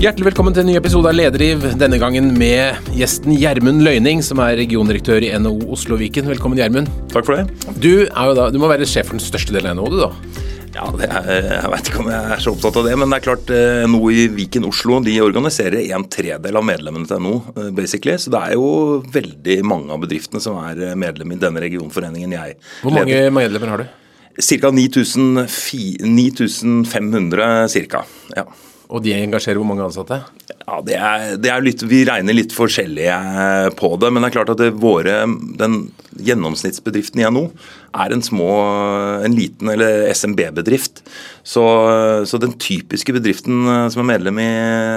[0.00, 1.60] Hjertelig velkommen til en ny episode av Lederliv.
[1.76, 6.24] Denne gangen med gjesten Gjermund Løyning, som er regiondirektør i NHO Oslo Viken.
[6.30, 6.88] Velkommen, Gjermund.
[7.12, 7.44] Takk for det.
[7.84, 9.98] Du, er jo da, du må være sjef for den største delen av NHO, du
[10.00, 10.08] da?
[10.72, 13.26] Ja, er, Jeg vet ikke om jeg er så opptatt av det, men det er
[13.26, 17.68] klart eh, NHO i Viken Oslo de organiserer en tredel av medlemmene til NHO, eh,
[17.76, 18.16] basically.
[18.16, 22.32] Så det er jo veldig mange av bedriftene som er eh, medlem i denne regionforeningen
[22.38, 23.86] jeg Hvor mange medlemmer har du?
[24.40, 24.72] Ca.
[24.72, 28.00] 9500 ca.
[28.40, 28.48] Ja.
[28.90, 30.18] Og de engasjerer hvor mange ansatte?
[30.50, 33.16] Ja, det er, det er litt, Vi regner litt forskjellige
[33.78, 34.10] på det.
[34.10, 35.22] Men det er klart at det, våre,
[35.60, 35.80] den
[36.26, 37.46] gjennomsnittsbedriften i NHO
[38.02, 38.50] er en små,
[39.26, 41.04] en liten eller SMB-bedrift.
[41.42, 41.64] Så,
[42.26, 44.52] så, den typiske bedriften som er medlem i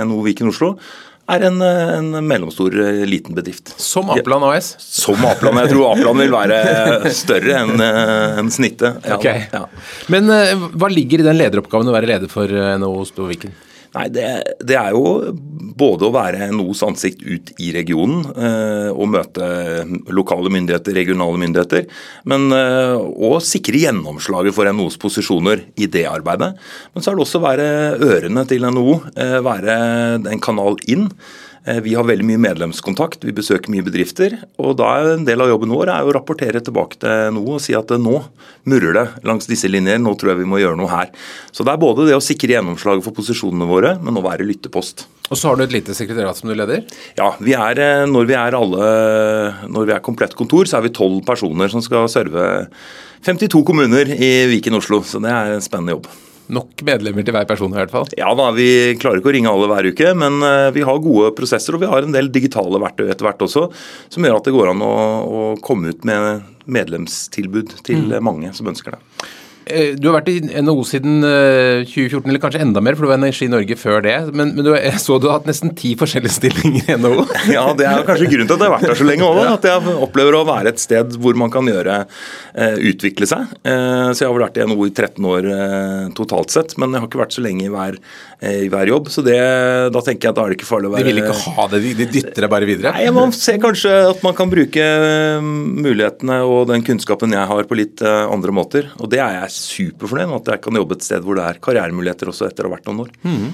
[0.10, 0.76] NHO Viken Oslo,
[1.34, 2.74] er en, en, mellomstor
[3.08, 3.72] liten bedrift.
[3.80, 4.74] Som Apland AS?
[4.84, 5.62] Som Apland.
[5.62, 7.86] Jeg tror Apland vil være større enn
[8.42, 9.06] en snittet.
[9.06, 9.46] Ja, okay.
[9.54, 9.68] ja.
[10.12, 10.28] Men
[10.74, 13.54] hva ligger i den lederoppgaven å være leder for NHO Oslo Viken?
[13.94, 14.26] Nei, det,
[14.66, 15.34] det, er jo
[15.78, 19.46] både å være NOs ansikt ut i regionen eh, og møte
[20.14, 21.86] lokale myndigheter, regionale myndigheter,
[22.30, 26.56] men eh, sikre gjennomslaget for NOs posisjoner i det arbeidet.
[26.94, 27.70] Men så er det også å være
[28.02, 29.78] ørene til NHO, eh, være
[30.34, 31.12] en kanal inn.
[31.66, 34.36] Eh, vi har veldig mye medlemskontakt, vi besøker mye bedrifter.
[34.58, 37.62] og da er En del av jobben vår er å rapportere tilbake til noe og
[37.62, 38.24] si at eh, nå
[38.66, 41.10] murrer det langs disse linjer, nå tror jeg vi må gjøre noe her.
[41.52, 45.06] Så Det er både det å sikre gjennomslaget for posisjonene våre, men å være lyttepost.
[45.32, 46.84] Og så har du et lite sekretariat som du leder?
[47.16, 50.90] Ja, vi er, eh, når vi er alle, når vi er komplett kontor, så er
[50.90, 52.68] vi tolv personer som skal serve
[53.24, 55.00] 52 kommuner i Viken Oslo.
[55.00, 56.12] Så det er en spennende jobb.
[56.52, 58.10] Nok medlemmer til hver person i hvert fall?
[58.20, 61.32] Ja da, vi klarer ikke å ringe alle hver uke, men eh, vi har gode
[61.38, 61.78] prosesser.
[61.78, 63.70] Og vi har en del digitale verktøy etter hvert også,
[64.12, 68.20] som gjør at det går an å, å komme ut med medlemstilbud til mm.
[68.24, 69.32] mange som ønsker det.
[69.66, 73.12] Eh, du har vært i NHO siden 2014, eh, eller kanskje enda mer, for du
[73.12, 74.16] var i Energi Norge før det.
[74.36, 77.26] Men, men du, jeg så du har hatt nesten ti forskjellige stillinger i NHO?
[77.54, 79.42] Ja, det er kanskje grunnen til at jeg har vært der så lenge òg.
[79.54, 83.52] At jeg opplever å være et sted hvor man kan gjøre eh, utvikle seg.
[83.64, 85.48] Så jeg har vel vært i NHO i 13 år
[86.18, 87.98] totalt sett, men jeg har ikke vært så lenge i hver,
[88.50, 89.10] i hver jobb.
[89.14, 89.38] Så det,
[89.94, 91.68] da tenker jeg at da er det ikke farlig å være De vil ikke ha
[91.72, 92.94] det, de dytter deg bare videre?
[92.98, 94.88] Nei, Man ser kanskje at man kan bruke
[95.44, 98.90] mulighetene og den kunnskapen jeg har på litt andre måter.
[99.00, 101.62] Og det er jeg superfornøyd med at jeg kan jobbe et sted hvor det er
[101.64, 103.14] karrieremuligheter også etter å ha vært noen år.
[103.24, 103.48] Mm.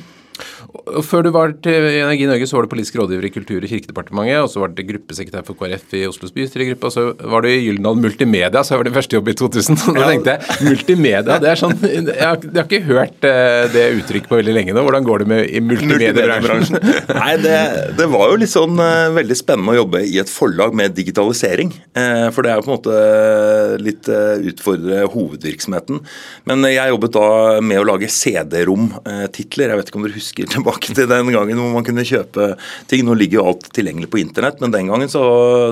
[1.05, 4.41] Før du var til Energi Norge, så var du politisk rådgiver i Kultur- og kirkedepartementet,
[4.43, 7.59] og så var du gruppesekretær for KrF i Oslos bystyregruppe, og så var du i
[7.65, 9.79] Gyldendal Multimedia, så var det første jobb i 2000.
[9.89, 13.65] Og da tenkte jeg multimedia, det er sånn Jeg har, jeg har ikke hørt eh,
[13.73, 14.83] det uttrykket på veldig lenge nå.
[14.85, 16.79] Hvordan går det med i multimediebransjen?
[17.19, 17.57] Nei, det,
[17.99, 21.73] det, var jo litt sånn uh, veldig spennende å jobbe i et forlag med digitalisering.
[21.97, 26.01] Uh, for det er jo på en måte litt utfordre hovedvirksomheten.
[26.49, 27.29] Men jeg jobbet da
[27.63, 29.73] med å lage CD-rom-titler.
[29.73, 32.53] Jeg vet ikke om dere husker husker tilbake til den gangen hvor man kunne kjøpe
[32.89, 33.05] ting.
[33.07, 35.23] Nå ligger jo alt tilgjengelig på internett, men den gangen så,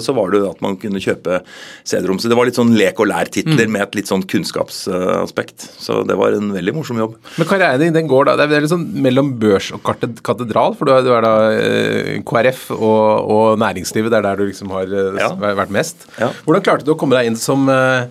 [0.04, 1.42] så var det at man kunne kjøpe
[1.88, 2.20] CD-rom.
[2.20, 3.74] Så det var litt sånn lek og lær-titler mm.
[3.74, 5.68] med et litt sånn kunnskapsaspekt.
[5.82, 7.18] Så det var en veldig morsom jobb.
[7.38, 10.88] Men karrieren din den går da, det er litt sånn mellom børs og katedral, for
[10.90, 14.72] du er, du er da eh, KrF og, og, næringslivet, det er der du liksom
[14.76, 15.32] har eh, ja.
[15.38, 16.08] vært mest.
[16.18, 16.32] Ja.
[16.46, 18.08] Hvordan klarte du å komme deg inn som eh,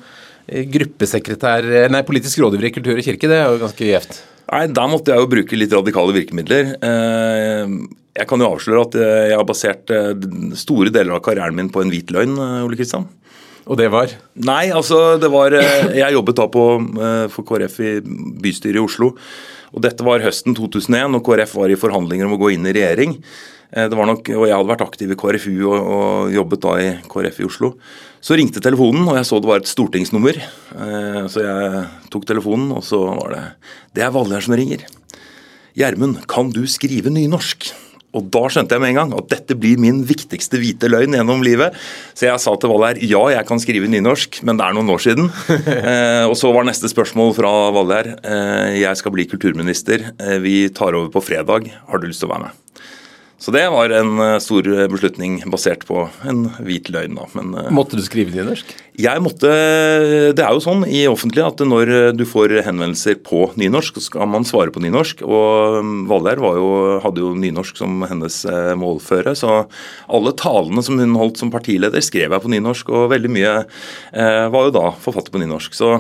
[0.46, 3.30] gruppesekretær, nei, politisk rådgiver i kultur og kirke?
[3.30, 4.18] Det er jo ganske gjevt.
[4.46, 6.76] Nei, Da måtte jeg jo bruke litt radikale virkemidler.
[6.78, 7.72] Eh,
[8.16, 10.12] jeg kan jo avsløre at jeg har basert eh,
[10.58, 13.08] store deler av karrieren min på en hvit løgn, eh, Ole Kristian.
[13.66, 14.12] Og det var?
[14.46, 16.64] Nei, altså det var Jeg jobbet da på,
[17.34, 17.92] for KrF i
[18.44, 19.10] bystyret i Oslo.
[19.74, 22.74] Og Dette var høsten 2001, og KrF var i forhandlinger om å gå inn i
[22.76, 23.16] regjering.
[23.74, 26.86] Det var nok, og Jeg hadde vært aktiv i KrFU og, og jobbet da i
[27.10, 27.72] KrF i Oslo.
[28.26, 30.38] Så ringte telefonen, og jeg så det var et stortingsnummer.
[30.42, 33.42] Eh, så jeg tok telefonen, og så var det
[33.94, 34.82] Det er Valgerd som ringer.
[35.78, 37.68] Gjermund, kan du skrive nynorsk?
[38.16, 41.44] Og da skjønte jeg med en gang at dette blir min viktigste hvite løgn gjennom
[41.44, 41.76] livet.
[42.16, 45.04] Så jeg sa til Valgerd ja, jeg kan skrive nynorsk, men det er noen år
[45.04, 45.30] siden.
[45.76, 50.56] eh, og så var neste spørsmål fra Valgerd eh, jeg skal bli kulturminister, eh, vi
[50.74, 52.62] tar over på fredag, har du lyst til å være med?
[53.38, 57.18] Så det var en eh, stor beslutning basert på en hvit løgn.
[57.18, 57.26] Da.
[57.36, 58.70] Men, eh, måtte du skrive nynorsk?
[58.96, 59.50] Jeg måtte,
[60.32, 64.30] Det er jo sånn i offentlig at når du får henvendelser på nynorsk, så skal
[64.32, 65.20] man svare på nynorsk.
[65.28, 66.40] Og mm, Valgerd
[67.04, 69.36] hadde jo nynorsk som hennes eh, målføre.
[69.36, 69.66] Så
[70.08, 72.88] alle talene som hun holdt som partileder, skrev jeg på nynorsk.
[72.88, 75.76] Og veldig mye eh, var jo da forfattet på nynorsk.
[75.76, 75.98] Så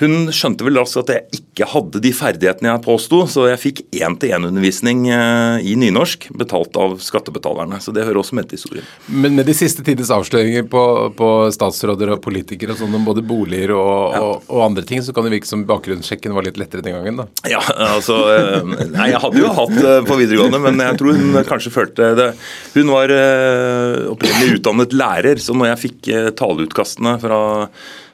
[0.00, 3.82] hun skjønte vel raskt at jeg ikke hadde de ferdighetene jeg påsto, så jeg fikk
[3.92, 7.76] én-til-én-undervisning eh, i nynorsk, betalt av skattebetalerne.
[7.82, 8.88] Så det hører også med til historien.
[9.12, 10.82] Men med de siste tides avsløringer på,
[11.18, 14.22] på statsråder og politikere og sånn om både boliger og, ja.
[14.24, 17.20] og, og, andre ting, så kan det virke som bakgrunnssjekken var litt lettere den gangen,
[17.20, 17.28] da?
[17.52, 17.60] Ja,
[17.92, 18.60] altså eh,
[18.94, 19.76] Nei, jeg hadde jo hatt
[20.08, 22.30] på videregående, men jeg tror hun kanskje følte det.
[22.78, 27.42] Hun var eh, opprinnelig utdannet lærer, så når jeg fikk taleutkastene fra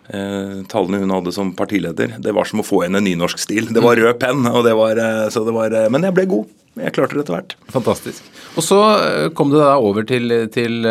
[0.08, 2.16] eh, tallene hun hadde som partileder.
[2.22, 3.68] Det var som å få henne en nynorsk stil.
[3.74, 6.26] Det var rød penn, og det var, eh, så det var eh, Men jeg ble
[6.30, 6.56] god.
[6.78, 7.54] Jeg klarte det etter hvert.
[7.74, 8.26] Fantastisk.
[8.54, 10.86] Og så eh, kom du da over til, til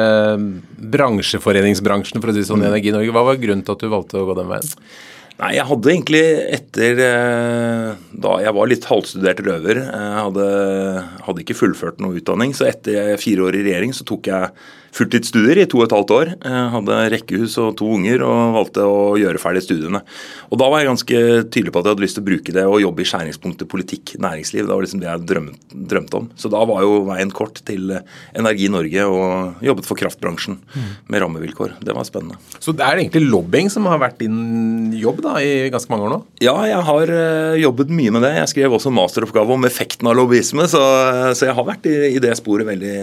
[0.96, 3.14] bransjeforeningsbransjen, for å si sånn, i Energi Norge.
[3.16, 4.74] Hva var grunnen til at du valgte å gå den veien?
[5.38, 6.24] Nei, jeg hadde egentlig
[6.56, 7.00] etter
[8.26, 10.48] da jeg var litt halvstudert røver, jeg hadde,
[11.28, 14.50] hadde ikke fullført noe utdanning, så etter fire år i regjering så tok jeg
[14.98, 16.32] fulltidsstudier i to og et halvt år.
[16.42, 20.02] Jeg hadde rekkehus og to unger og valgte å gjøre ferdig studiene.
[20.52, 21.22] Og Da var jeg ganske
[21.54, 24.16] tydelig på at jeg hadde lyst til å bruke det og jobbe i skjæringspunktet politikk,
[24.24, 24.66] næringsliv.
[24.66, 26.30] Det var liksom det jeg drømte, drømte om.
[26.40, 27.94] Så da var jo veien kort til
[28.38, 30.58] Energi Norge og jobbet for kraftbransjen
[31.08, 31.78] med rammevilkår.
[31.84, 32.40] Det var spennende.
[32.60, 36.16] Så det er egentlig lobbying som har vært din jobb da i ganske mange år
[36.16, 36.22] nå?
[36.44, 38.34] Ja, jeg har eh, jobbet mye med det.
[38.40, 40.84] Jeg skrev også masteroppgave om effekten av lobbyisme, så,
[41.38, 42.98] så jeg har vært i, i det sporet veldig,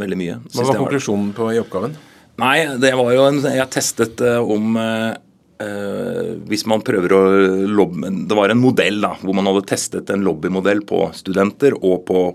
[0.00, 0.38] veldig mye.
[0.54, 1.25] Hva var konklusjonen?
[1.36, 1.96] På, i oppgaven?
[2.40, 5.14] Nei, det var jo en Jeg testet uh, om uh,
[6.50, 7.20] hvis man prøver å
[7.64, 12.02] lobbe Det var en modell da, hvor man hadde testet en lobbymodell på studenter og
[12.10, 12.26] på,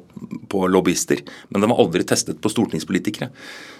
[0.49, 1.21] på lobbyister.
[1.53, 3.29] Men den var aldri testet på stortingspolitikere.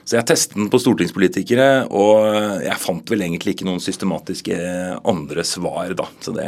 [0.06, 4.62] Så jeg testet den på stortingspolitikere, og jeg fant vel egentlig ikke noen systematiske
[5.10, 6.06] andre svar, da.
[6.22, 6.48] Så det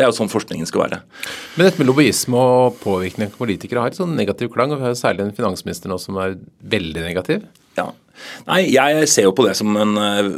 [0.00, 0.98] det er jo sånn forskningen skal være.
[1.58, 4.72] Men dette med lobbyisme og påvirkning av politikere har et sånn negativ klang.
[4.72, 6.38] og Vi har særlig en finansminister nå som er
[6.72, 7.42] veldig negativ.
[7.78, 7.90] Ja.
[8.48, 10.28] Nei, jeg ser jo på det som en uh,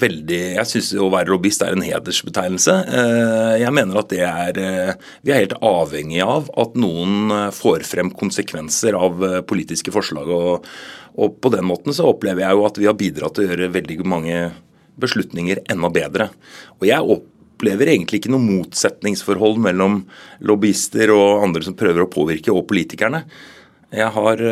[0.00, 2.74] veldig Jeg syns å være lobbyist er en hedersbetegnelse.
[2.88, 7.86] Uh, jeg mener at det er uh, Vi er helt avhengig av at noen får
[7.88, 10.30] frem konsekvenser av politiske forslag.
[10.30, 10.68] Og,
[11.16, 13.74] og, på den måten så opplever jeg jo at vi har bidratt til å gjøre
[13.74, 14.40] veldig mange
[15.00, 16.28] beslutninger enda bedre.
[16.78, 20.02] Og jeg opplever egentlig ikke noe motsetningsforhold mellom
[20.46, 23.24] lobbyister og andre som prøver å påvirke, og politikerne.
[23.94, 24.42] Jeg har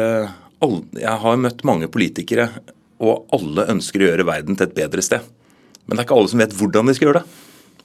[0.98, 2.48] jeg har møtt mange politikere,
[3.02, 5.24] og alle ønsker å gjøre verden til et bedre sted.
[5.86, 7.40] Men det er ikke alle som vet hvordan de skal gjøre det.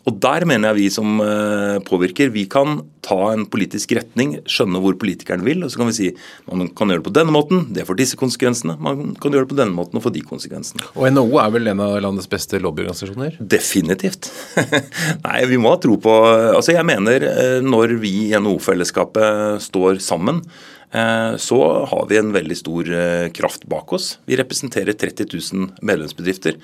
[0.08, 4.80] Og Der mener jeg vi som eh, påvirker, vi kan ta en politisk retning, skjønne
[4.84, 6.08] hvor politikeren vil, og så kan vi si
[6.48, 8.78] man kan gjøre det på denne måten, det får disse konsekvensene.
[8.84, 10.86] Man kan gjøre det på denne måten og få de konsekvensene.
[10.96, 13.40] Og NHO er vel en av landets beste lobbyorganisasjoner?
[13.40, 14.32] Definitivt.
[15.26, 20.02] Nei, vi må ha tro på Altså jeg mener eh, når vi i NHO-fellesskapet står
[20.04, 20.44] sammen,
[20.92, 21.58] Eh, så
[21.92, 22.90] har vi en veldig stor
[23.36, 24.14] kraft bak oss.
[24.24, 26.56] Vi representerer 30 000 medlemsbedrifter,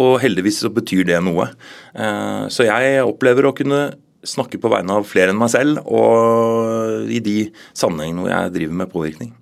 [0.00, 1.50] og heldigvis så betyr det noe.
[1.94, 3.90] Eh, så jeg opplever å kunne
[4.26, 7.36] snakke på vegne av flere enn meg selv, og i de
[7.72, 9.36] sammenhengene hvor jeg driver med påvirkning.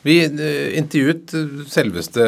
[0.00, 1.34] Vi eh, intervjuet
[1.68, 2.24] selveste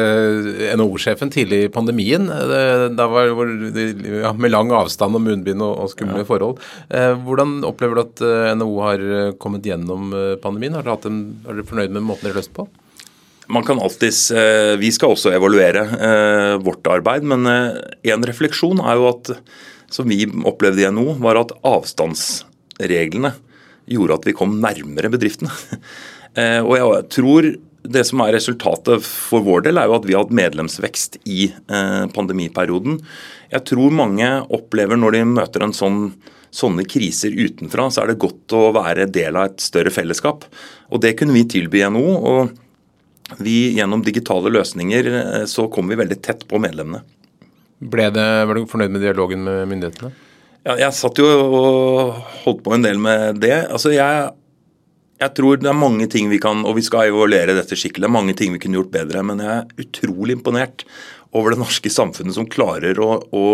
[0.77, 2.29] NHO-sjefen tidlig i pandemien.
[2.29, 6.27] Eh, da var ja, med lang avstand og munnbind og, skumle ja.
[6.29, 6.61] forhold.
[7.25, 8.25] Hvordan opplever du at
[8.59, 9.07] NHO har
[9.41, 10.11] kommet gjennom
[10.43, 10.77] pandemien?
[10.77, 12.67] Har dere, en, er dere fornøyd med måten dere har løst på?
[13.47, 14.31] Man kan alltids,
[14.79, 15.85] Vi skal også evaluere
[16.59, 19.31] vårt arbeid, men en refleksjon er jo at
[19.91, 23.33] som vi opplevde i NHO, var at avstandsreglene
[23.87, 25.53] gjorde at vi kom nærmere bedriftene.
[26.37, 27.45] Eh, og jeg tror
[27.81, 31.47] det som er resultatet for vår del, er jo at vi har hatt medlemsvekst i
[31.49, 32.99] eh, pandemiperioden.
[33.49, 35.97] Jeg tror mange opplever når de møter en sånn,
[36.53, 40.45] sånne kriser utenfra, så er det godt å være del av et større fellesskap.
[40.93, 42.05] Og det kunne vi tilby NHO.
[42.21, 42.53] og
[43.35, 47.03] vi, Gjennom digitale løsninger eh, så kom vi veldig tett på medlemmene.
[47.77, 50.13] Ble det, var du fornøyd med dialogen med myndighetene?
[50.67, 53.59] Ja, jeg satt jo og holdt på en del med det.
[53.69, 54.31] Altså, jeg
[55.17, 58.09] jeg tror det er mange ting vi kan, og vi skal evaluere dette skikkelig, det
[58.09, 59.23] er mange ting vi kunne gjort bedre.
[59.25, 60.85] Men jeg er utrolig imponert
[61.35, 63.47] over det norske samfunnet som klarer å, å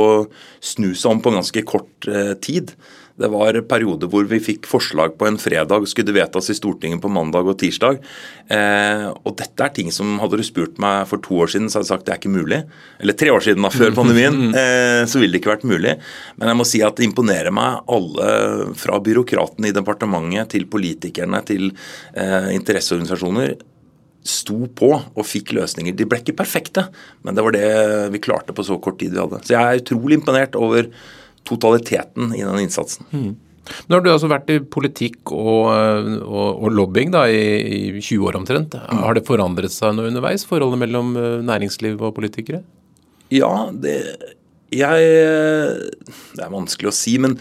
[0.63, 2.75] snu seg om på ganske kort eh, tid.
[3.13, 7.01] Det var perioder hvor vi fikk forslag på en fredag, skulle det vedtas i Stortinget
[7.03, 7.99] på mandag og tirsdag.
[8.49, 11.79] Eh, og dette er ting som hadde du spurt meg for to år siden, så
[11.79, 12.63] hadde jeg sagt det er ikke mulig.
[13.03, 14.49] Eller tre år siden, da, før pandemien.
[14.57, 15.93] Eh, så ville det ikke vært mulig.
[16.39, 18.31] Men jeg må si at det imponerer meg alle,
[18.81, 21.69] fra byråkratene i departementet til politikerne til
[22.17, 23.53] eh, interesseorganisasjoner
[24.23, 25.93] sto på og fikk løsninger.
[25.93, 26.87] De ble ikke perfekte,
[27.27, 27.67] men det var det
[28.13, 29.41] vi klarte på så kort tid vi hadde.
[29.43, 30.87] Så jeg er utrolig imponert over
[31.47, 33.07] totaliteten i den innsatsen.
[33.11, 33.33] Mm.
[33.87, 38.27] Nå har du altså vært i politikk og, og, og lobbying da, i, i, 20
[38.27, 38.75] år omtrent.
[38.75, 39.03] Mm.
[39.05, 42.59] Har det forandret seg noe underveis, forholdet mellom eh, næringsliv og politikere?
[43.33, 43.95] Ja, det,
[44.73, 45.13] jeg,
[46.35, 47.15] det er vanskelig å si.
[47.23, 47.37] Men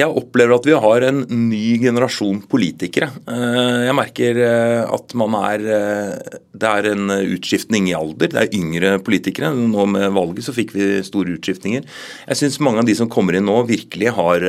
[0.00, 3.10] Jeg opplever at vi har en ny generasjon politikere.
[3.28, 8.30] Eh, jeg merker eh, at man er eh, Det er en utskiftning i alder.
[8.32, 9.52] Det er yngre politikere.
[9.52, 11.84] Nå med valget så fikk vi store utskiftninger.
[12.30, 14.44] Jeg syns mange av de som kommer inn nå, virkelig har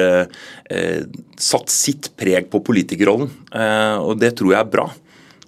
[1.42, 3.30] satt sitt preg på politikerrollen.
[4.04, 4.88] Og det tror jeg er bra.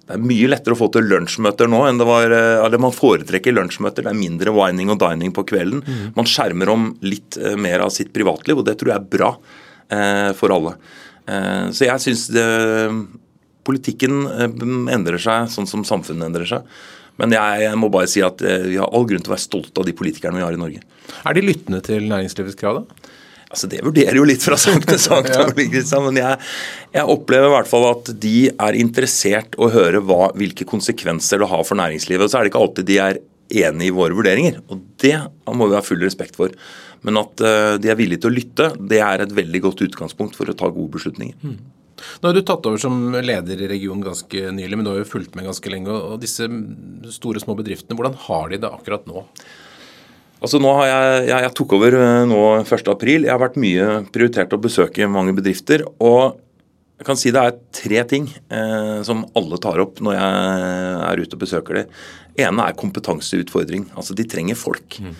[0.04, 3.56] Det er mye lettere å få til lunsjmøter nå enn det var eller Man foretrekker
[3.56, 4.06] lunsjmøter.
[4.06, 5.84] Det er mindre wining og dining på kvelden.
[5.84, 6.06] Mm.
[6.16, 9.34] Man skjermer om litt mer av sitt privatliv, og det tror jeg er bra.
[9.92, 10.76] Eh, for alle.
[11.26, 12.26] Eh, så jeg syns
[13.64, 14.48] politikken eh,
[14.94, 16.76] endrer seg sånn som samfunnet endrer seg.
[17.20, 19.86] Men jeg, må bare si at vi har all grunn til å være stolte av
[19.86, 20.80] de politikerne vi har i Norge.
[21.22, 23.12] Er de lyttende til næringslivets krav, da?
[23.54, 25.28] Altså Det vurderer jo litt fra sak til sak.
[26.08, 26.40] Men jeg,
[26.96, 31.50] jeg, opplever i hvert fall at de er interessert å høre hva, hvilke konsekvenser det
[31.52, 32.26] har for næringslivet.
[32.26, 33.22] Og så er det ikke alltid de er
[33.68, 34.58] enig i våre vurderinger.
[34.74, 35.14] Og det
[35.54, 36.50] må vi ha full respekt for.
[37.04, 40.38] Men at uh, de er villige til å lytte, det er et veldig godt utgangspunkt
[40.38, 41.36] for å ta gode beslutninger.
[41.44, 41.58] Mm.
[42.20, 45.08] Nå har du tatt over som leder i regionen ganske nylig, men du har jo
[45.08, 45.92] fulgt med ganske lenge.
[45.92, 46.48] og Disse
[47.14, 49.24] store, små bedriftene, hvordan har de det akkurat nå?
[50.44, 53.12] Altså nå har jeg, jeg, jeg tok over eh, nå 1.4.
[53.14, 55.86] Jeg har vært mye prioritert å besøke mange bedrifter.
[56.02, 56.40] og
[56.98, 61.22] jeg kan si Det er tre ting eh, som alle tar opp når jeg er
[61.24, 61.96] ute og besøker dem
[62.40, 63.88] ene er kompetanseutfordring.
[63.94, 64.98] Altså De trenger folk.
[65.00, 65.14] Mm.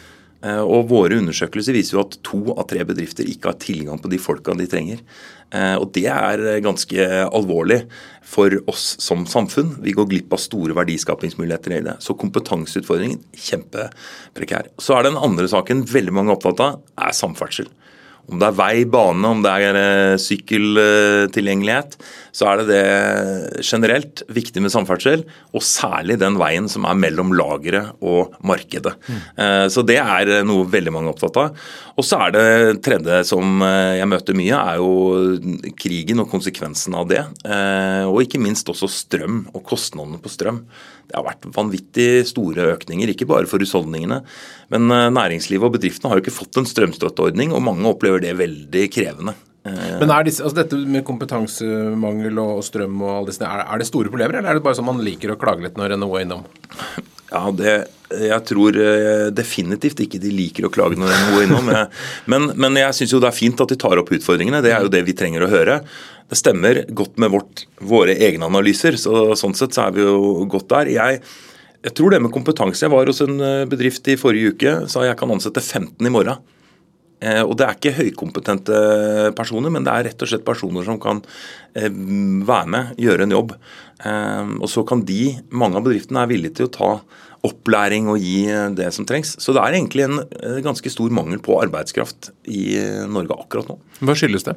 [0.44, 4.10] Eh, og Våre undersøkelser viser jo at to av tre bedrifter ikke har tilgang på
[4.12, 5.00] de folka de trenger.
[5.54, 7.84] Eh, og Det er ganske alvorlig
[8.20, 9.76] for oss som samfunn.
[9.84, 11.96] Vi går glipp av store verdiskapingsmuligheter i det.
[12.04, 14.68] Så kompetanseutfordringen kjempeprekær.
[14.78, 17.70] Så er den andre saken veldig mange er opptatt av, er samferdsel.
[18.30, 21.96] Om det er vei, bane, om det er eh, sykkeltilgjengelighet,
[22.34, 25.22] så er det det generelt viktig med samferdsel,
[25.54, 28.96] og særlig den veien som er mellom lageret og markedet.
[29.06, 29.20] Mm.
[29.70, 31.60] Så det er noe veldig mange er opptatt av.
[31.94, 36.96] Og så er det tredje som eh, jeg møter mye, er jo krigen og konsekvensen
[36.98, 37.22] av det.
[38.08, 40.64] Og ikke minst også strøm og kostnadene på strøm.
[41.08, 44.22] Det har vært vanvittig store økninger, ikke bare for husholdningene.
[44.74, 48.36] Men eh, næringslivet og bedriftene har jo ikke fått en strømstøtteordning, og mange opplever det
[48.40, 49.36] veldig krevende.
[49.64, 53.80] Eh, Men er disse, altså dette med kompetansemangel og strøm og alle disse, er, er
[53.80, 56.16] det store problemer, eller er det bare sånn man liker å klage litt når NHO
[56.18, 56.48] er innom?
[57.30, 57.74] Ja, det,
[58.14, 61.70] jeg tror eh, definitivt ikke de liker å klage når NHO er innom.
[62.30, 64.62] Men, men jeg syns jo det er fint at de tar opp utfordringene.
[64.64, 65.80] Det er jo det vi trenger å høre.
[66.30, 70.46] Det stemmer godt med vårt, våre egne analyser, så sånn sett så er vi jo
[70.50, 70.92] godt der.
[70.94, 71.20] Jeg,
[71.84, 75.04] jeg tror det med kompetanse Jeg var hos en eh, bedrift i forrige uke sa
[75.04, 76.40] jeg kan ansette 15 i morgen.
[77.24, 78.78] Eh, og Det er ikke høykompetente
[79.38, 81.22] personer, men det er rett og slett personer som kan
[81.74, 83.54] eh, være med, gjøre en jobb.
[84.04, 86.90] Eh, og så kan de, mange av bedriftene er villige til å ta
[87.44, 89.34] opplæring og gi det som trengs.
[89.36, 90.20] Så det er egentlig en
[90.64, 92.70] ganske stor mangel på arbeidskraft i
[93.04, 93.76] Norge akkurat nå.
[94.00, 94.54] Hva skyldes det?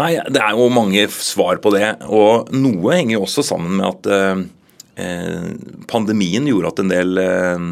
[0.00, 1.92] Nei, Det er jo mange svar på det.
[2.10, 4.42] Og noe henger jo også sammen med at Eh,
[5.88, 7.66] pandemien gjorde at en del eh,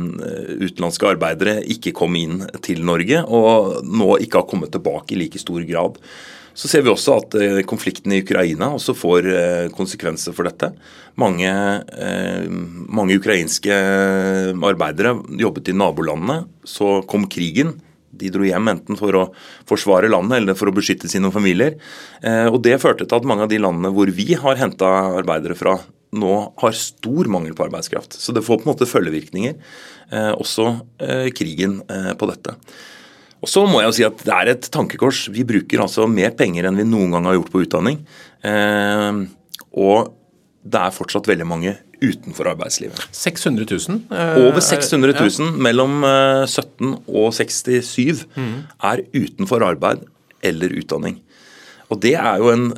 [0.65, 5.41] utenlandske arbeidere ikke kom inn til Norge, og nå ikke har kommet tilbake i like
[5.41, 6.01] stor grad.
[6.57, 9.29] Så ser vi også at eh, konflikten i Ukraina også får
[9.77, 10.73] konsekvenser for dette.
[11.21, 11.51] Mange,
[12.89, 13.75] mange ukrainske
[14.55, 16.47] arbeidere jobbet i nabolandene.
[16.65, 17.75] Så kom krigen.
[18.11, 19.25] De dro hjem enten for å
[19.69, 21.77] forsvare landet eller for å beskytte sine familier.
[22.51, 24.89] Og Det førte til at mange av de landene hvor vi har henta
[25.21, 25.77] arbeidere fra,
[26.17, 28.17] nå har stor mangel på arbeidskraft.
[28.19, 29.59] Så det får på en måte følgevirkninger,
[30.11, 30.71] eh, også
[31.03, 32.57] eh, krigen eh, på dette.
[33.41, 35.29] Og så må jeg jo si at Det er et tankekors.
[35.33, 38.03] Vi bruker altså mer penger enn vi noen gang har gjort på utdanning.
[38.45, 39.23] Eh,
[39.81, 40.17] og
[40.61, 43.01] det er fortsatt veldig mange utenfor arbeidslivet.
[43.17, 44.01] 600 000?
[44.11, 45.51] Eh, Over 600 000 ja.
[45.69, 46.01] mellom
[46.49, 48.55] 17 og 67 mm.
[48.93, 50.07] er utenfor arbeid
[50.45, 51.21] eller utdanning.
[51.91, 52.69] Og Det er jo en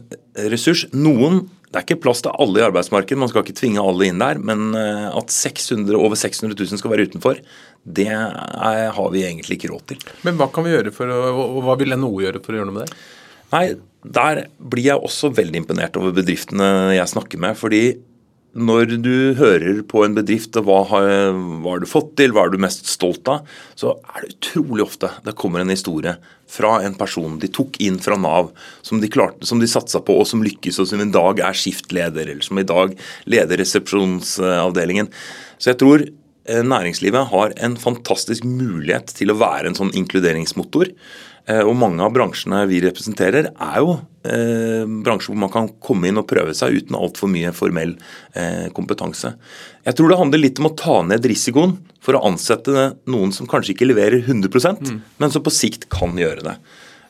[0.53, 0.87] ressurs.
[0.93, 4.21] Noen det er ikke plass til alle i arbeidsmarkedet, man skal ikke tvinge alle inn
[4.21, 4.37] der.
[4.45, 7.41] Men eh, at 600, over 600 000 skal være utenfor,
[7.83, 10.05] det er, har vi egentlig ikke råd til.
[10.27, 12.69] Men hva kan vi gjøre for å, og hva vil NHO gjøre for å gjøre
[12.69, 13.01] noe med det?
[13.53, 13.65] Nei,
[14.03, 17.57] Der blir jeg også veldig imponert over bedriftene jeg snakker med.
[17.57, 17.83] fordi
[18.53, 22.45] når du hører på en bedrift og hva har, hva har du fått til, hva
[22.45, 26.15] er du mest stolt av, så er det utrolig ofte det kommer en historie
[26.53, 28.51] fra en person de tok inn fra Nav,
[28.85, 31.57] som de, klarte, som de satsa på og som lykkes, og som i dag er
[31.57, 32.93] skiftleder, eller som i dag
[33.33, 35.09] leder resepsjonsavdelingen.
[35.57, 40.93] Så jeg tror eh, næringslivet har en fantastisk mulighet til å være en sånn inkluderingsmotor.
[41.51, 43.97] Eh, og mange av bransjene vi representerer, er jo
[44.29, 47.97] eh, bransjer hvor man kan komme inn og prøve seg uten altfor mye formell
[48.39, 49.35] eh, kompetanse.
[49.83, 53.51] Jeg tror det handler litt om å ta ned risikoen for å ansette noen som
[53.51, 54.97] kanskje ikke leverer 100 mm.
[55.19, 56.57] men som på sikt kan gjøre det.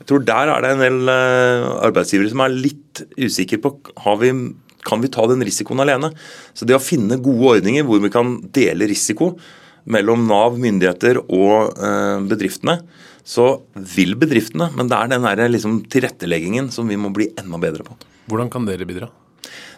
[0.02, 4.16] Jeg tror der er det en del eh, arbeidsgivere som er litt usikre på har
[4.24, 4.32] vi,
[4.88, 6.10] kan vi ta den risikoen alene.
[6.56, 9.34] Så det å finne gode ordninger hvor vi kan dele risiko
[9.92, 12.80] mellom Nav, myndigheter og eh, bedriftene,
[13.24, 17.60] så vil bedriftene, men det er den der, liksom, tilretteleggingen som vi må bli enda
[17.62, 17.96] bedre på.
[18.30, 19.10] Hvordan kan dere bidra?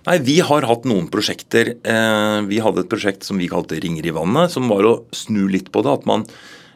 [0.04, 1.76] Nei, Vi har hatt noen prosjekter.
[1.80, 5.46] Eh, vi hadde et prosjekt som vi kalte Ringer i vannet, som var å snu
[5.48, 5.94] litt på det.
[6.00, 6.26] At man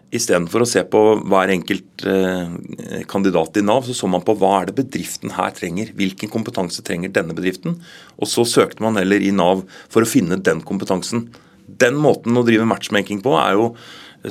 [0.09, 4.63] istedenfor å se på hver enkelt eh, kandidat i Nav, så så man på hva
[4.63, 5.93] er det bedriften her trenger.
[5.99, 7.77] Hvilken kompetanse trenger denne bedriften?
[8.17, 11.29] Og så søkte man heller i Nav for å finne den kompetansen.
[11.69, 13.75] Den måten å drive matchmaking på er jo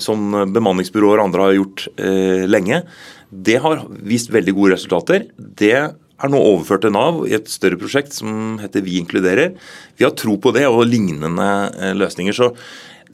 [0.02, 2.82] som bemanningsbyråer og andre har gjort eh, lenge.
[3.30, 5.30] Det har vist veldig gode resultater.
[5.38, 9.56] Det er nå overført til Nav i et større prosjekt som heter Vi inkluderer.
[9.98, 12.34] Vi har tro på det og lignende eh, løsninger.
[12.34, 12.54] så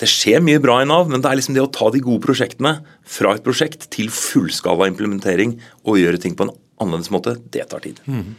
[0.01, 2.23] det skjer mye bra i Nav, men det er liksom det å ta de gode
[2.23, 7.67] prosjektene fra et prosjekt til fullskala implementering og gjøre ting på en annerledes måte, det
[7.69, 7.99] tar tid.
[8.09, 8.33] Mm.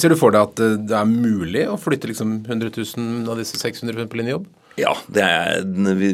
[0.00, 3.40] Ser du for deg at eh, det er mulig å flytte liksom 100 000 av
[3.40, 4.48] disse 600 på linjejobb?
[4.76, 5.64] Ja, er,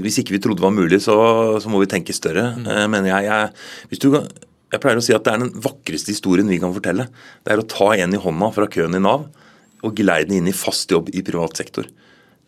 [0.04, 1.16] hvis ikke vi trodde det var mulig, så,
[1.62, 2.52] så må vi tenke større.
[2.59, 2.66] Mm.
[2.71, 3.52] Eh, men jeg, jeg,
[3.90, 4.09] hvis du,
[4.73, 7.09] jeg pleier å si at det er den vakreste historien vi kan fortelle.
[7.42, 9.28] Det er å ta en i hånda fra køen i Nav
[9.83, 11.88] og geleide inn i fast jobb i privat sektor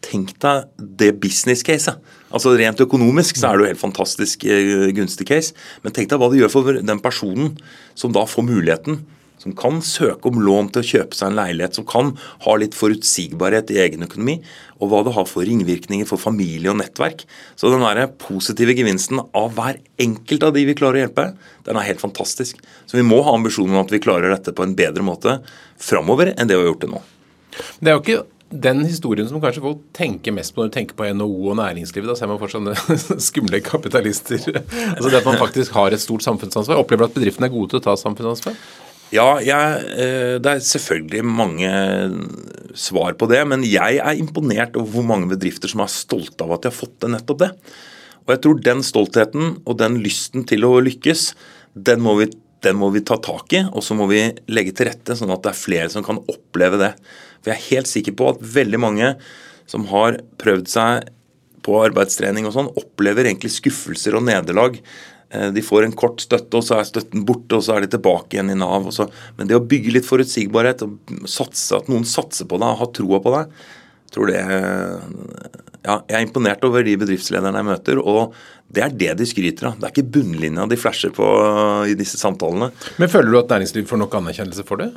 [0.05, 0.69] tenk deg
[1.01, 2.01] det business-caset.
[2.35, 5.55] Altså Rent økonomisk så er det jo helt fantastisk eh, gunstig case,
[5.85, 7.55] men tenk deg hva det gjør for den personen
[7.99, 9.03] som da får muligheten,
[9.45, 12.15] som kan søke om lån til å kjøpe seg en leilighet, som kan
[12.47, 14.39] ha litt forutsigbarhet i egen økonomi,
[14.81, 17.27] og hva det har for ringvirkninger for familie og nettverk.
[17.61, 21.31] Så den der positive gevinsten av hver enkelt av de vi klarer å hjelpe,
[21.69, 22.61] den er helt fantastisk.
[22.89, 25.39] Så vi må ha ambisjonen om at vi klarer dette på en bedre måte
[25.81, 27.03] framover enn det vi har gjort det nå.
[27.79, 28.23] Det er jo ikke
[28.55, 32.07] den historien som kanskje folk tenker mest på når de tenker på NHO og næringslivet,
[32.11, 32.75] da ser man for sånne
[33.29, 34.39] skumle kapitalister.
[34.95, 36.79] altså det at man faktisk har et stort samfunnsansvar.
[36.83, 38.59] Opplever du at bedriftene er gode til å ta samfunnsansvar?
[39.15, 41.71] Ja, jeg, eh, det er selvfølgelig mange
[42.75, 43.43] svar på det.
[43.47, 46.79] Men jeg er imponert over hvor mange bedrifter som er stolte av at de har
[46.79, 47.51] fått til nettopp det.
[48.25, 51.29] Og jeg tror den stoltheten og den lysten til å lykkes,
[51.75, 52.31] den må vi,
[52.65, 53.63] den må vi ta tak i.
[53.71, 56.81] Og så må vi legge til rette sånn at det er flere som kan oppleve
[56.81, 56.95] det.
[57.43, 59.15] For jeg er helt sikker på at veldig mange
[59.71, 61.13] som har prøvd seg
[61.65, 64.77] på arbeidstrening og sånn, opplever egentlig skuffelser og nederlag.
[65.35, 67.93] Eh, de får en kort støtte, og så er støtten borte, og så er de
[67.97, 68.87] tilbake igjen i Nav.
[69.39, 72.93] Men det å bygge litt forutsigbarhet, og satse, at noen satser på deg og har
[72.97, 73.65] troa på deg,
[74.15, 74.41] tror det
[75.85, 78.37] ja, Jeg er imponert over de bedriftslederne jeg møter, og
[78.75, 79.81] det er det de skryter av.
[79.81, 81.27] Det er ikke bunnlinja de flasher på
[81.91, 82.71] i disse samtalene.
[83.03, 84.93] Men Føler du at næringsliv får nok anerkjennelse for det?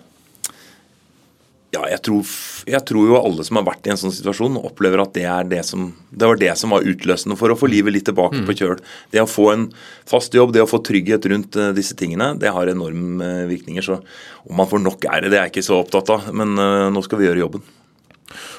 [1.75, 2.29] Ja, jeg tror,
[2.63, 5.59] jeg tror, jo alle som har vært i en sånn situasjon, opplever at det, det,
[5.67, 8.45] som, det var det som var utløsende for å få livet litt tilbake mm.
[8.47, 8.77] på kjøl.
[9.11, 9.65] Det å få en
[10.07, 13.83] fast jobb, det å få trygghet rundt uh, disse tingene, det har enorme uh, virkninger.
[13.83, 13.99] Så
[14.47, 16.29] om man får nok ære, det er jeg ikke så opptatt av.
[16.31, 17.67] Men uh, nå skal vi gjøre jobben.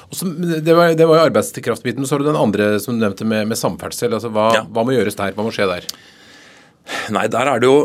[0.09, 2.05] Også, det, var, det var jo arbeidskraftbiten.
[2.05, 4.13] Så har du den andre som du nevnte med, med samferdsel.
[4.19, 4.63] Altså, hva, ja.
[4.69, 5.33] hva, må gjøres der?
[5.33, 5.89] Hva må skje der?
[7.17, 7.81] Nei, der er det jo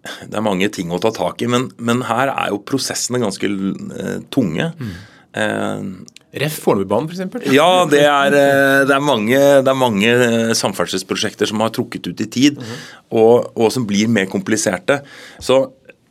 [0.00, 3.50] det er mange ting å ta tak i, men, men her er jo prosessene ganske
[3.50, 4.70] uh, tunge.
[4.80, 4.94] Mm.
[5.36, 6.60] Uh, Ref.
[6.62, 7.50] Fornebubanen f.eks.?
[7.52, 10.14] Ja, det er, uh, det er, mange, det er mange
[10.56, 12.78] samferdselsprosjekter som har trukket ut i tid, mm.
[13.12, 15.02] og, og, som blir mer kompliserte.
[15.42, 15.66] Så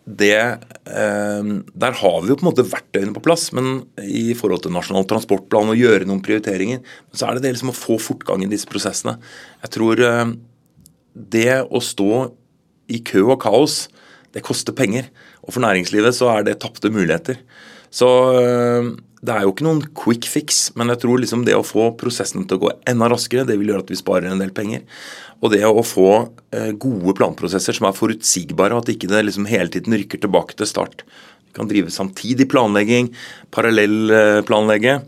[0.10, 0.34] det,
[0.90, 5.06] Der har vi jo på en måte verktøyene på plass, men i forhold til Nasjonal
[5.06, 6.80] transportplan og gjøre noen prioriteringer,
[7.14, 9.20] så er det det liksom å få fortgang i disse prosessene.
[9.62, 10.02] Jeg tror
[11.14, 12.10] det å stå
[12.90, 13.88] i kø og kaos,
[14.36, 15.10] det koster penger.
[15.46, 17.40] Og for næringslivet så er det tapte muligheter.
[17.90, 21.66] Så øh, det er jo ikke noen quick fix, men jeg tror liksom det å
[21.66, 24.54] få prosessen til å gå enda raskere, det vil gjøre at vi sparer en del
[24.56, 24.86] penger.
[25.44, 29.50] Og det å få øh, gode planprosesser som er forutsigbare, og at ikke det liksom
[29.50, 31.04] hele tiden rykker tilbake til start.
[31.50, 33.10] Vi kan drive samtidig planlegging,
[33.56, 35.00] parallellplanlegge.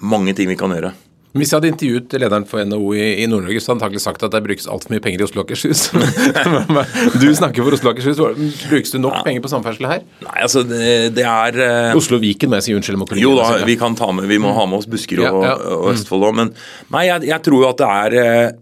[0.00, 0.94] Mange ting vi kan gjøre.
[1.30, 4.24] Hvis jeg hadde intervjuet lederen for NHO i, i Nord-Norge, så hadde han antakelig sagt
[4.26, 5.84] at det brukes altfor mye penger i Oslo og Akershus.
[7.22, 8.18] du snakker for Oslo og Akershus.
[8.64, 9.20] Brukes det nok ja.
[9.28, 10.02] penger på samferdsel her?
[10.24, 11.98] Nei, altså det, det er uh...
[12.00, 12.98] Oslo og Viken må jeg si unnskyld.
[12.98, 15.54] Må jo da, vi kan ta med, vi må ha med oss Buskerud ja, ja.
[15.54, 16.36] og, og, Østfold òg.
[16.42, 16.52] Men
[16.96, 18.58] nei, jeg, jeg, tror jo at det er uh,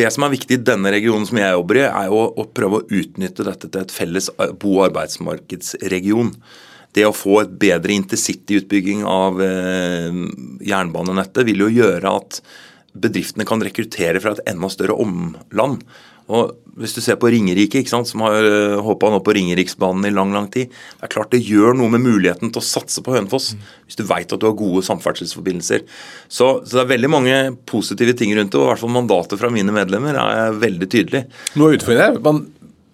[0.00, 2.80] det som er viktig i denne regionen som jeg jobber i, er jo å prøve
[2.80, 6.32] å utnytte dette til et felles bo- og arbeidsmarkedsregion
[6.96, 10.22] det å få et bedre intercity-utbygging av eh,
[10.68, 12.42] jernbanenettet vil jo gjøre at
[12.92, 15.86] bedriftene kan rekruttere fra et enda større omland.
[16.32, 20.06] Og Hvis du ser på Ringerike, ikke sant, som har uh, eh, nå på Ringeriksbanen
[20.08, 20.70] i lang lang tid.
[20.72, 23.66] Det er klart det gjør noe med muligheten til å satse på Hønefoss, mm.
[23.84, 25.84] hvis du veit at du har gode samferdselsforbindelser.
[26.28, 27.36] Så, så, det er veldig mange
[27.68, 31.26] positive ting rundt det, og i hvert fall mandatet fra mine medlemmer er veldig tydelig.
[31.60, 32.24] Nå utfordrer jeg.
[32.24, 32.46] Man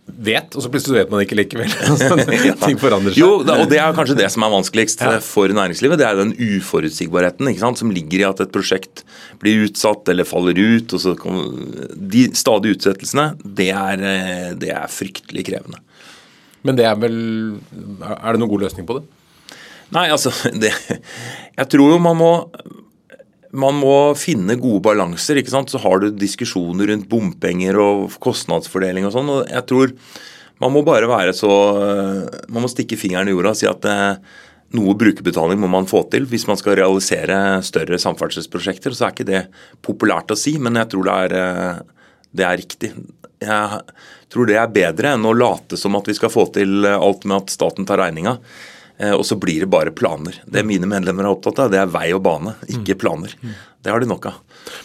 [0.09, 1.73] vet, og så plutselig vet man ikke likevel.
[2.65, 3.21] Ting forandrer seg.
[3.21, 5.17] Jo, og det er kanskje det som er vanskeligst ja.
[5.25, 6.01] for næringslivet.
[6.01, 7.81] Det er den uforutsigbarheten ikke sant?
[7.83, 9.05] som ligger i at et prosjekt
[9.43, 10.97] blir utsatt eller faller ut.
[10.97, 11.15] og så
[12.15, 15.83] De stadige utsettelsene, det er, eh, det er fryktelig krevende.
[16.67, 17.19] Men det er vel
[18.03, 19.07] Er det noen god løsning på det?
[19.95, 22.33] Nei, altså det, Jeg tror jo man må
[23.57, 25.41] man må finne gode balanser.
[25.41, 25.71] ikke sant?
[25.71, 29.31] Så har du diskusjoner rundt bompenger og kostnadsfordeling og sånn.
[29.31, 29.95] og jeg tror
[30.61, 31.49] Man må bare være så
[32.49, 34.19] Man må stikke fingeren i jorda og si at eh,
[34.75, 38.93] noe brukerbetaling må man få til hvis man skal realisere større samferdselsprosjekter.
[38.93, 39.45] Så er ikke det
[39.81, 42.93] populært å si, men jeg tror det er, eh, det er riktig.
[43.41, 43.81] Jeg
[44.29, 47.45] tror det er bedre enn å late som at vi skal få til alt med
[47.45, 48.37] at staten tar regninga.
[48.99, 50.41] Eh, og så blir det bare planer.
[50.47, 53.01] Det mine medlemmer er opptatt av, det er vei og bane, ikke mm.
[53.01, 53.37] planer.
[53.79, 54.41] Det har de nok av.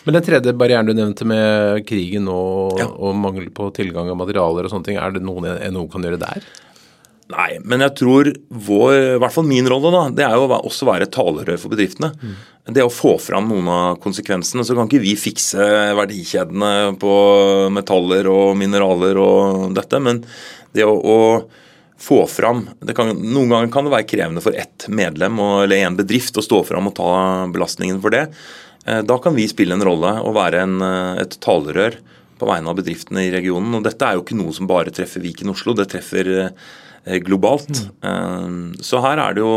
[0.06, 2.86] Men den tredje barrieren du nevnte med krigen og, ja.
[2.94, 6.22] og mangel på tilgang av materialer og sånne ting, er det noe NHO kan gjøre
[6.22, 6.46] der?
[7.34, 8.30] Nei, men jeg tror
[8.68, 11.74] vår, i hvert fall min rolle, da, det er jo også å være talerør for
[11.74, 12.12] bedriftene.
[12.20, 12.36] Mm.
[12.78, 14.66] Det å få fram noen av konsekvensene.
[14.68, 15.66] Så kan ikke vi fikse
[15.98, 17.16] verdikjedene på
[17.74, 20.22] metaller og mineraler og dette, men
[20.76, 21.18] det å, å
[22.04, 26.38] få fram kan, Noen ganger kan det være krevende for ett medlem eller en bedrift
[26.38, 27.12] å stå fram og ta
[27.54, 28.26] belastningen for det.
[28.86, 31.96] Eh, da kan vi spille en rolle og være en, eh, et talerør
[32.40, 33.78] på vegne av bedriftene i regionen.
[33.78, 36.50] Og dette er jo ikke noe som bare treffer Viken Oslo, det treffer eh,
[37.04, 37.70] globalt.
[38.04, 38.74] Mm.
[38.80, 39.54] Så her er det jo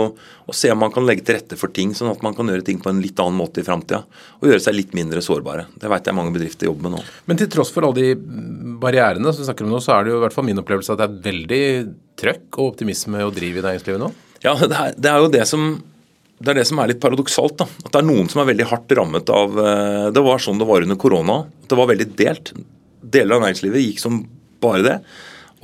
[0.47, 2.65] å se om man kan legge til rette for ting, sånn at man kan gjøre
[2.67, 4.03] ting på en litt annen måte i framtida.
[4.41, 5.69] Og gjøre seg litt mindre sårbare.
[5.79, 7.03] Det vet jeg mange bedrifter jobber med nå.
[7.31, 10.15] Men til tross for alle de barrierene som vi snakker om nå, så er det
[10.15, 11.65] jo i hvert fall min opplevelse at det er veldig
[12.19, 14.11] trøkk og optimisme og driv i næringslivet nå?
[14.45, 15.69] Ja, det er, det er jo det som
[16.37, 17.55] det er det som er litt paradoksalt.
[17.63, 20.59] da, At det er noen som er veldig hardt rammet av eh, Det var sånn
[20.61, 21.39] det var under korona.
[21.65, 22.53] Det var veldig delt.
[23.01, 24.19] Deler av næringslivet gikk som
[24.61, 24.97] bare det.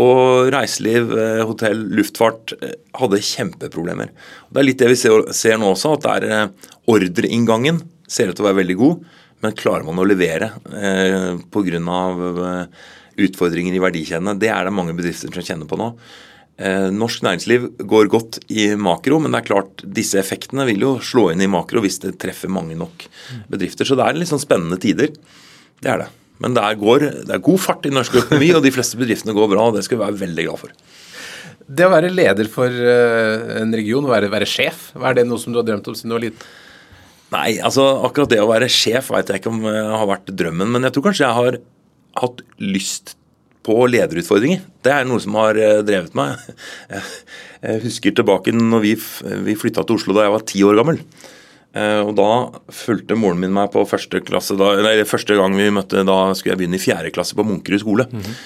[0.03, 4.12] Og reiseliv, eh, hotell, luftfart eh, hadde kjempeproblemer.
[4.51, 8.45] Det er litt det vi ser, nå også, at det er ordreinngangen ser ut til
[8.45, 9.07] å være veldig god.
[9.43, 11.81] Men klarer man å levere eh, pga.
[11.83, 12.83] Eh,
[13.23, 14.38] utfordringer i verdikjedene.
[14.41, 15.91] Det er det mange bedrifter som kjenner på nå.
[16.62, 20.93] Eh, norsk næringsliv går godt i makro, men det er klart disse effektene vil jo
[21.05, 23.07] slå inn i makro hvis det treffer mange nok
[23.53, 23.88] bedrifter.
[23.88, 25.12] Så det er litt sånn spennende tider.
[25.83, 26.11] Det er det.
[26.42, 29.37] Men det er, går, det er god fart i norsk økonomi, og de fleste bedriftene
[29.37, 29.68] går bra.
[29.68, 30.74] og Det skal vi være veldig glad for.
[31.72, 35.55] Det å være leder for eh, en region, være, være sjef, er det noe som
[35.55, 36.52] du har drømt om siden du var liten?
[37.33, 40.68] Nei, altså akkurat det å være sjef vet jeg ikke om har vært drømmen.
[40.74, 41.61] Men jeg tror kanskje jeg har
[42.20, 43.14] hatt lyst
[43.66, 44.64] på lederutfordringer.
[44.83, 46.40] Det er noe som har eh, drevet meg.
[47.62, 48.96] Jeg husker tilbake når vi,
[49.46, 50.96] vi flytta til Oslo da jeg var ti år gammel.
[51.72, 52.30] Eh, og Da
[52.72, 56.54] fulgte moren min meg på første klasse, da, nei, første gang vi møtte, da skulle
[56.54, 58.08] jeg begynne i fjerde klasse på Munkerud skole.
[58.11, 58.42] Mm -hmm.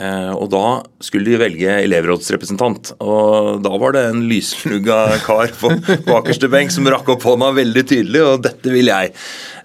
[0.00, 2.92] Og Da skulle de velge elevrådsrepresentant.
[3.00, 5.68] og Da var det en lyslugga kar på
[6.06, 9.12] bakerste benk som rakk opp hånda veldig tydelig, og dette vil jeg.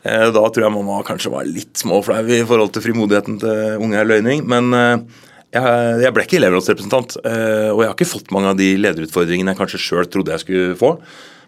[0.03, 4.03] Eh, da tror jeg mamma kanskje var litt småflau i forhold til frimodigheten til unge
[4.03, 4.45] Løyning.
[4.45, 5.07] Men
[5.53, 9.79] jeg, ble ikke elevrådsrepresentant, og jeg har ikke fått mange av de lederutfordringene jeg kanskje
[9.79, 10.99] sjøl trodde jeg skulle få.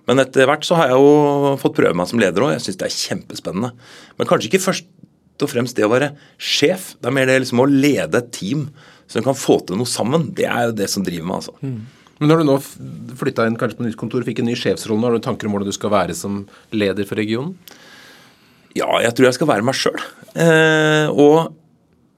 [0.07, 2.53] Men etter hvert så har jeg jo fått prøve meg som leder òg.
[2.55, 3.73] Jeg syns det er kjempespennende.
[4.19, 4.87] Men kanskje ikke først
[5.43, 6.93] og fremst det å være sjef.
[6.97, 8.69] Det er mer det liksom å lede et team
[9.11, 10.29] som kan få til noe sammen.
[10.35, 11.55] Det er jo det som driver meg, altså.
[11.61, 11.81] Mm.
[12.17, 12.55] Men når du nå
[13.19, 15.69] flytta inn kanskje på nytt kontor, fikk en ny sjefsrolle, har du tanker om hvordan
[15.69, 16.41] du skal være som
[16.73, 17.53] leder for regionen?
[18.77, 19.99] Ja, jeg tror jeg skal være meg sjøl.
[20.37, 21.53] Eh, og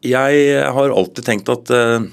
[0.06, 2.08] jeg har alltid tenkt at eh,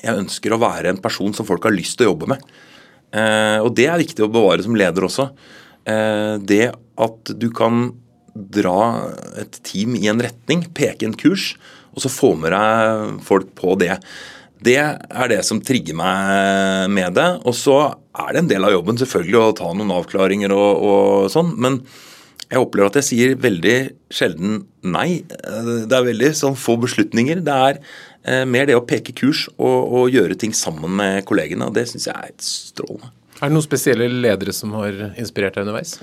[0.00, 2.54] jeg ønsker å være en person som folk har lyst til å jobbe med.
[3.14, 5.28] Eh, og det er viktig å bevare som leder også.
[5.86, 7.92] Eh, det at du kan
[8.34, 8.78] dra
[9.38, 11.54] et team i en retning, peke en kurs,
[11.94, 14.00] og så få med deg folk på det.
[14.64, 17.28] Det er det som trigger meg med det.
[17.44, 21.30] Og så er det en del av jobben selvfølgelig å ta noen avklaringer og, og
[21.30, 21.82] sånn, men
[22.50, 23.76] jeg opplever at jeg sier veldig
[24.12, 25.24] sjelden nei.
[25.26, 27.40] Det er veldig sånn få beslutninger.
[27.44, 27.84] Det er eh,
[28.48, 31.68] mer det å peke kurs og, og, gjøre ting sammen med kollegene.
[31.68, 33.10] og Det syns jeg er strålende.
[33.40, 35.98] Er det noen spesielle ledere som har inspirert deg underveis?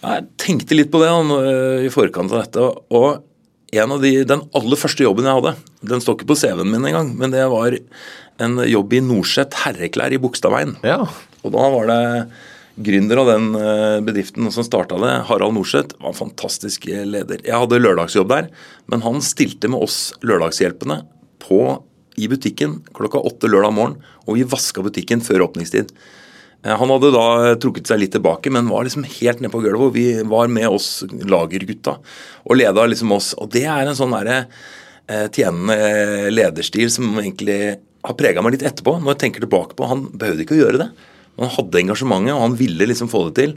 [0.00, 2.68] Jeg tenkte litt på det uh, i forkant av dette.
[2.96, 3.26] og
[3.70, 5.54] en av de, Den aller første jobben jeg hadde,
[5.92, 7.76] den står ikke på CV-en min engang, men det var
[8.40, 10.74] en jobb i Norset herreklær i Bogstadveien.
[10.86, 11.04] Ja.
[11.44, 12.00] Og da var det
[12.80, 17.44] gründer av den eh, bedriften som starta det, Harald Norseth, var en fantastisk leder.
[17.44, 18.48] Jeg hadde lørdagsjobb der,
[18.90, 21.02] men han stilte med oss lørdagshjelpene
[21.50, 21.60] på,
[22.20, 25.92] i butikken klokka åtte lørdag morgen, og vi vaska butikken før åpningstid.
[26.62, 29.86] Eh, han hadde da trukket seg litt tilbake, men var liksom helt nede på gulvet.
[29.88, 31.98] og Vi var med oss lagergutta
[32.44, 33.32] og leda liksom oss.
[33.40, 34.42] Og det er en sånn derre
[35.10, 37.60] eh, tjenende lederstil som egentlig
[38.00, 40.82] har prega meg litt etterpå, når jeg tenker tilbake på Han behøvde ikke å gjøre
[40.84, 40.90] det.
[41.40, 43.54] Han hadde engasjementet, og han ville liksom få det til.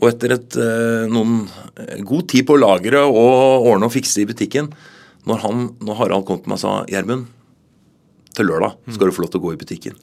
[0.00, 1.46] Og etter et, eh, noen
[1.78, 4.72] eh, god tid på lageret og ordne og fikse i butikken,
[5.28, 7.26] når, han, når Harald kom til meg og sa Gjermund,
[8.34, 9.98] til lørdag skal du få lov til å gå i butikken.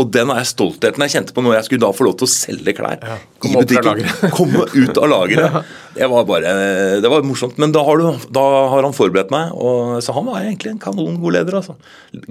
[0.00, 2.32] Og den er stoltheten jeg kjente på når jeg skulle da få lov til å
[2.32, 4.00] selge klær Ja, i butikken.
[4.34, 5.58] Komme ut av lageret.
[5.94, 6.50] Det var bare,
[6.98, 7.54] det var morsomt.
[7.62, 10.80] Men da har, du, da har han forberedt meg, og, så han var egentlig en
[10.82, 11.60] kanon god leder.
[11.60, 11.76] altså.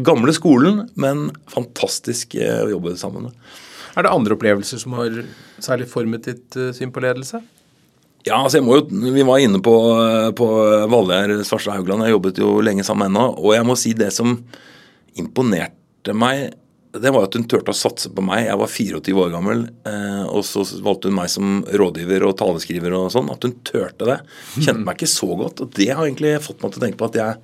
[0.03, 3.53] Gamle skolen, men fantastisk eh, å jobbe sammen med.
[3.95, 5.15] Er det andre opplevelser som har
[5.63, 7.39] særlig formet ditt eh, syn på ledelse?
[8.24, 9.74] Ja, altså jeg må jo, Vi var inne på,
[10.38, 10.50] på
[10.92, 12.06] Valgerd Svarstad Haugland.
[12.06, 13.40] Jeg jobbet jo lenge sammen med henne.
[13.40, 14.38] Og jeg må si det som
[15.20, 16.54] imponerte meg,
[16.94, 18.46] det var at hun turte å satse på meg.
[18.46, 22.96] Jeg var 24 år gammel, eh, og så valgte hun meg som rådgiver og taleskriver
[22.96, 23.32] og sånn.
[23.34, 24.20] At hun turte det.
[24.56, 25.64] Kjente meg ikke så godt.
[25.66, 27.40] Og det har egentlig fått meg til å tenke på at jeg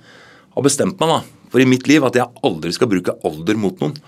[0.54, 3.82] har bestemt meg da, for i mitt liv at jeg aldri skal bruke alder mot
[3.82, 3.98] noen.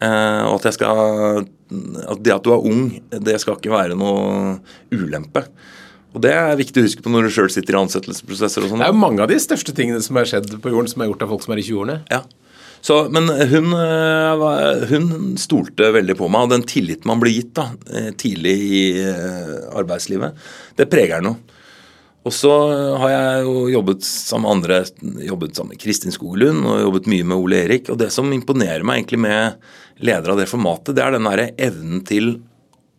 [0.00, 3.98] Eh, og at jeg skal at det at du er ung, det skal ikke være
[4.00, 4.56] noe
[4.96, 5.44] ulempe.
[6.10, 8.64] Og Det er viktig å huske på når du sjøl sitter i ansettelsesprosesser.
[8.64, 8.82] og sånt.
[8.82, 11.10] Det er jo mange av de største tingene som har skjedd på jorden, som er
[11.10, 12.00] gjort av folk som er i 20-årene.
[12.10, 12.24] Ja.
[12.80, 17.52] Så, men hun, eh, hun stolte veldig på meg, og den tilliten man blir gitt
[17.58, 20.38] da, eh, tidlig i eh, arbeidslivet,
[20.80, 21.36] det preger noe.
[22.24, 22.52] Og så
[23.00, 27.24] har jeg jo jobbet sammen med andre, jobbet sammen med Kristin Skoglund og jobbet mye
[27.24, 27.88] med Ole Erik.
[27.88, 29.56] Og det som imponerer meg egentlig med
[30.04, 32.34] ledere av det formatet, det er den derre evnen til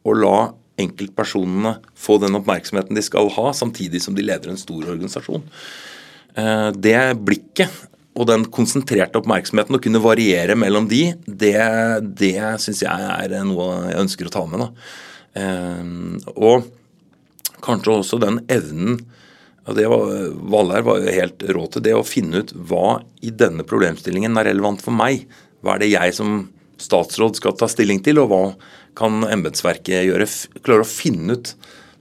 [0.01, 0.37] å la
[0.79, 5.43] enkeltpersonene få den oppmerksomheten de skal ha, samtidig som de leder en stor organisasjon.
[6.35, 11.55] Eh, Det blikket og den konsentrerte oppmerksomheten, å kunne variere mellom de, det,
[12.19, 14.65] det syns jeg er noe jeg ønsker å ta med.
[14.65, 14.69] Da.
[15.39, 16.67] Eh, Og
[17.61, 19.01] kanskje også den evnen
[19.69, 20.07] og det var,
[20.51, 24.49] Valgerd var jo helt rå til det å finne ut hva i denne problemstillingen er
[24.49, 25.27] relevant for meg.
[25.61, 26.39] Hva er det jeg som
[26.81, 28.41] statsråd skal ta stilling til, og hva
[28.97, 30.09] kan embetsverket?
[30.65, 31.55] Klare å finne ut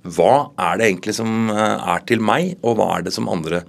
[0.09, 3.62] hva er det egentlig som eh, er til meg, og hva er det som andre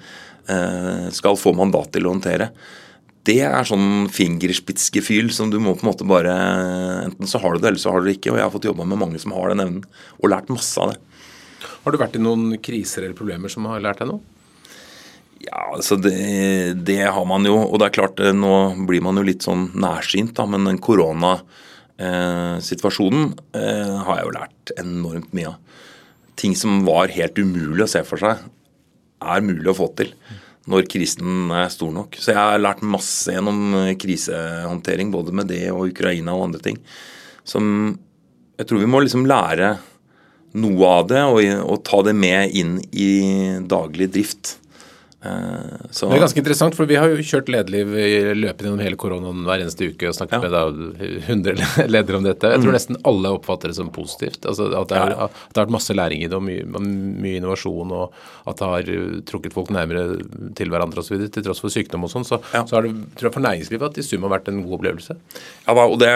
[0.48, 2.52] eh, skal få mandat til å håndtere.
[3.28, 6.34] Det er sånn fingerspitzgefühl som du må på en måte bare
[7.04, 8.32] Enten så har du det, eller så har du det ikke.
[8.34, 10.94] Og jeg har fått jobba med mange som har den evnen, og lært masse av
[10.94, 11.00] det.
[11.84, 14.24] Har du vært i noen kriser eller problemer som har lært deg noe?
[15.42, 16.16] Ja, altså det,
[16.86, 17.58] det har man jo.
[17.66, 20.82] Og det er klart, eh, nå blir man jo litt sånn nærsynt, da, men den
[20.82, 21.60] koronasituasjonen
[23.58, 25.82] eh, har jeg jo lært enormt mye av.
[26.40, 28.42] Ting som var helt umulig å se for seg,
[29.22, 30.16] er mulig å få til
[30.70, 32.18] når krisen er stor nok.
[32.22, 36.64] Så jeg har lært masse gjennom eh, krisehåndtering, både med det og Ukraina og andre
[36.70, 36.80] ting.
[37.48, 37.98] Som
[38.60, 39.76] jeg tror vi må liksom lære
[40.62, 43.12] noe av det og, og ta det med inn i
[43.72, 44.58] daglig drift.
[45.24, 48.82] Eh, Så, Det er ganske interessant, for vi har jo kjørt lederliv i løpet gjennom
[48.82, 50.40] hele koronaen hver eneste uke og snakket Ja.
[50.42, 50.62] med da
[51.28, 52.50] 100 ledere om dette.
[52.50, 54.42] Jeg tror nesten alle oppfatter det som positivt.
[54.50, 57.38] Altså at, det er, at det har vært masse læring i det, og mye, mye
[57.38, 58.16] innovasjon, og
[58.50, 60.24] at det har uh, trukket folk nærmere
[60.58, 61.28] til hverandre osv.
[61.30, 62.26] Til tross for sykdom og sånn.
[62.26, 62.64] Så, Ja.
[62.66, 65.18] så har det tror jeg for næringslivet at i sum har vært en god opplevelse.
[65.68, 66.12] Ja, og det,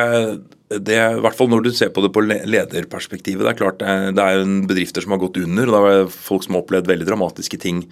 [0.81, 3.45] det, I hvert fall når du ser på det på lederperspektivet.
[3.45, 5.69] Det er klart det er, er jo bedrifter som har gått under.
[5.69, 7.85] og Det er folk som har opplevd veldig dramatiske ting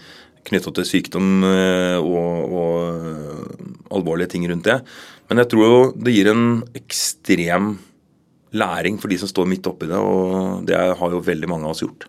[0.47, 2.77] knytta til sykdom eh, og, og
[3.09, 4.79] eh, alvorlige ting rundt det.
[5.29, 7.75] Men jeg tror jo det gir en ekstrem
[8.53, 11.73] læring for de som står midt oppi det, og det har jo veldig mange av
[11.73, 12.05] oss gjort.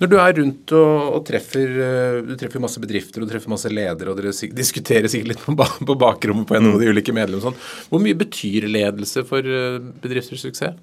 [0.00, 3.52] Når du er rundt og, og treffer uh, du treffer masse bedrifter og du treffer
[3.52, 5.54] masse ledere, og dere diskuterer sikkert litt på,
[5.86, 9.46] på bakrommet på en av de ulike medlemmene, sånn, hvor mye betyr ledelse for
[10.02, 10.74] bedrifters suksess?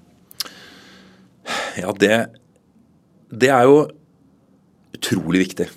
[1.76, 2.14] Ja, det,
[3.28, 3.82] det er jo
[4.96, 5.68] utrolig viktig.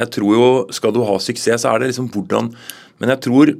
[0.00, 2.52] Jeg tror jo, Skal du ha suksess, så er det liksom hvordan
[3.00, 3.54] Men jeg tror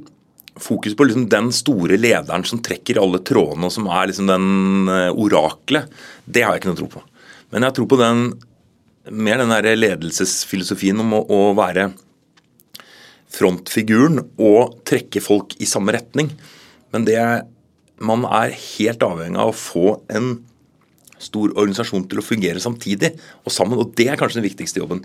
[0.61, 4.89] fokus på liksom den store lederen som trekker alle trådene, og som er liksom den
[4.91, 5.87] eh, oraklet,
[6.27, 7.03] det har jeg ikke noe tro på.
[7.55, 8.19] Men jeg tror på den
[9.09, 11.87] mer den der ledelsesfilosofien om å, å være
[13.31, 16.29] frontfiguren og trekke folk i samme retning.
[16.91, 17.23] Men det
[18.01, 20.33] man er helt avhengig av å få en
[21.21, 23.13] stor organisasjon til å fungere samtidig
[23.45, 23.79] og sammen.
[23.79, 25.03] Og det er kanskje den viktigste jobben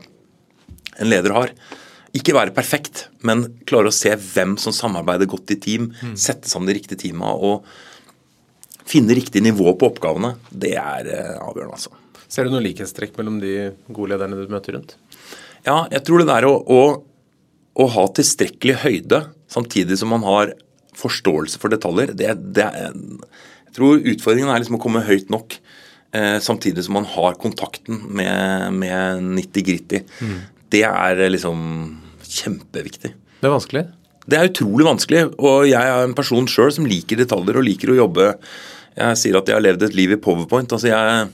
[1.00, 1.52] en leder har.
[2.16, 5.90] Ikke være perfekt, men klare å se hvem som samarbeider godt i team.
[6.16, 7.66] Sette sammen de riktige teama og
[8.86, 10.36] finne riktig nivå på oppgavene.
[10.50, 11.92] Det er eh, avgjørende, altså.
[12.30, 14.96] Ser du noen likhetstrekk mellom de gode lederne du møter rundt?
[15.66, 16.80] Ja, jeg tror det der å, å,
[17.74, 20.54] å ha tilstrekkelig høyde samtidig som man har
[20.96, 25.58] forståelse for detaljer, det, det er Jeg tror utfordringen er liksom å komme høyt nok.
[26.16, 30.00] Eh, samtidig som man har kontakten med, med 90-gritty.
[30.72, 31.60] Det er eh, liksom
[32.26, 33.12] kjempeviktig.
[33.40, 33.84] Det er vanskelig.
[34.26, 37.92] Det er utrolig vanskelig, og jeg er en person sjøl som liker detaljer og liker
[37.92, 38.32] å jobbe
[38.96, 40.72] Jeg sier at jeg har levd et liv i powerpoint.
[40.72, 41.28] altså jeg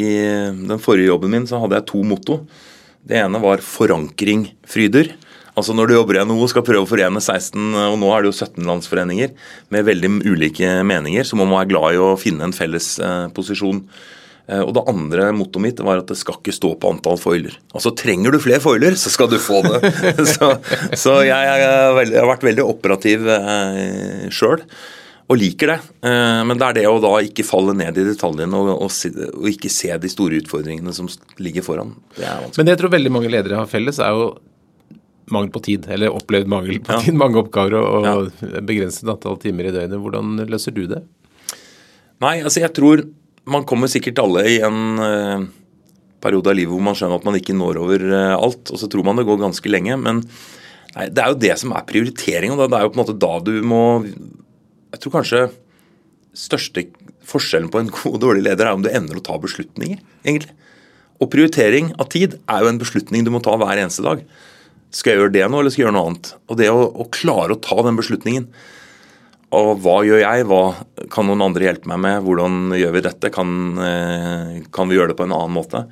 [0.00, 0.08] I
[0.54, 2.46] den forrige jobben min så hadde jeg to motto.
[3.04, 5.12] Det ene var 'forankring fryder'.
[5.52, 8.22] Altså Når du jobber i NHO og skal prøve å forene 16, og nå er
[8.22, 9.34] det jo 17 landsforeninger
[9.74, 13.26] med veldig ulike meninger, så må man være glad i å finne en felles eh,
[13.36, 13.82] posisjon.
[14.52, 17.56] Eh, og Det andre mottoet mitt var at det skal ikke stå på antall foiler.
[17.72, 19.92] Altså Trenger du flere foiler, så skal du få det.
[20.34, 20.54] så,
[20.98, 24.66] så jeg, veldig, jeg, har vært veldig operativ eh, sjøl
[25.30, 25.78] og liker det.
[26.08, 29.48] Eh, men det er det å da ikke falle ned i detaljene og, og, og,
[29.48, 31.08] ikke se de store utfordringene som
[31.40, 31.94] ligger foran.
[32.18, 32.58] Det er vanskelig.
[32.58, 34.28] Men det jeg tror veldig mange ledere har felles, er jo
[35.32, 35.88] mangel på tid.
[35.92, 37.00] Eller opplevd mangel på ja.
[37.06, 37.16] tid.
[37.16, 38.60] Mange oppgaver og, og ja.
[38.60, 40.02] begrenset antall timer i døgnet.
[40.02, 41.00] Hvordan løser du det?
[42.22, 43.00] Nei, altså jeg tror
[43.48, 45.44] man kommer sikkert alle i en uh,
[46.22, 48.70] periode av livet hvor man skjønner at man ikke når over uh, alt.
[48.70, 49.98] Og så tror man det går ganske lenge.
[49.98, 50.22] Men
[50.94, 52.54] nei, det er jo det som er prioritering.
[52.54, 55.46] og Det er jo på en måte da du må Jeg tror kanskje
[56.36, 56.86] største
[57.28, 60.54] forskjellen på en god og dårlig leder er om du evner å ta beslutninger, egentlig.
[61.22, 64.24] Og prioritering av tid er jo en beslutning du må ta hver eneste dag.
[64.92, 66.32] Skal jeg gjøre det nå, eller skal jeg gjøre noe annet?
[66.50, 68.48] Og det å, å klare å ta den beslutningen.
[69.52, 70.46] Og hva gjør jeg?
[70.48, 70.62] Hva
[71.12, 72.22] kan noen andre hjelpe meg med?
[72.24, 73.30] Hvordan gjør vi dette?
[73.34, 73.50] Kan,
[73.84, 75.84] eh, kan, vi gjøre det på en annen måte?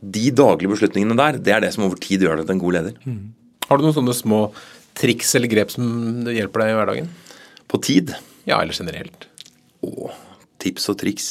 [0.00, 2.78] De daglige beslutningene der, det er det som over tid gjør deg til en god
[2.78, 2.96] leder.
[3.04, 3.20] Mm.
[3.68, 4.40] Har du noen sånne små
[4.98, 5.84] triks eller grep som
[6.32, 7.12] hjelper deg i hverdagen?
[7.68, 8.14] På tid?
[8.48, 9.28] Ja, eller generelt.
[9.84, 10.10] Å,
[10.62, 11.28] tips og triks.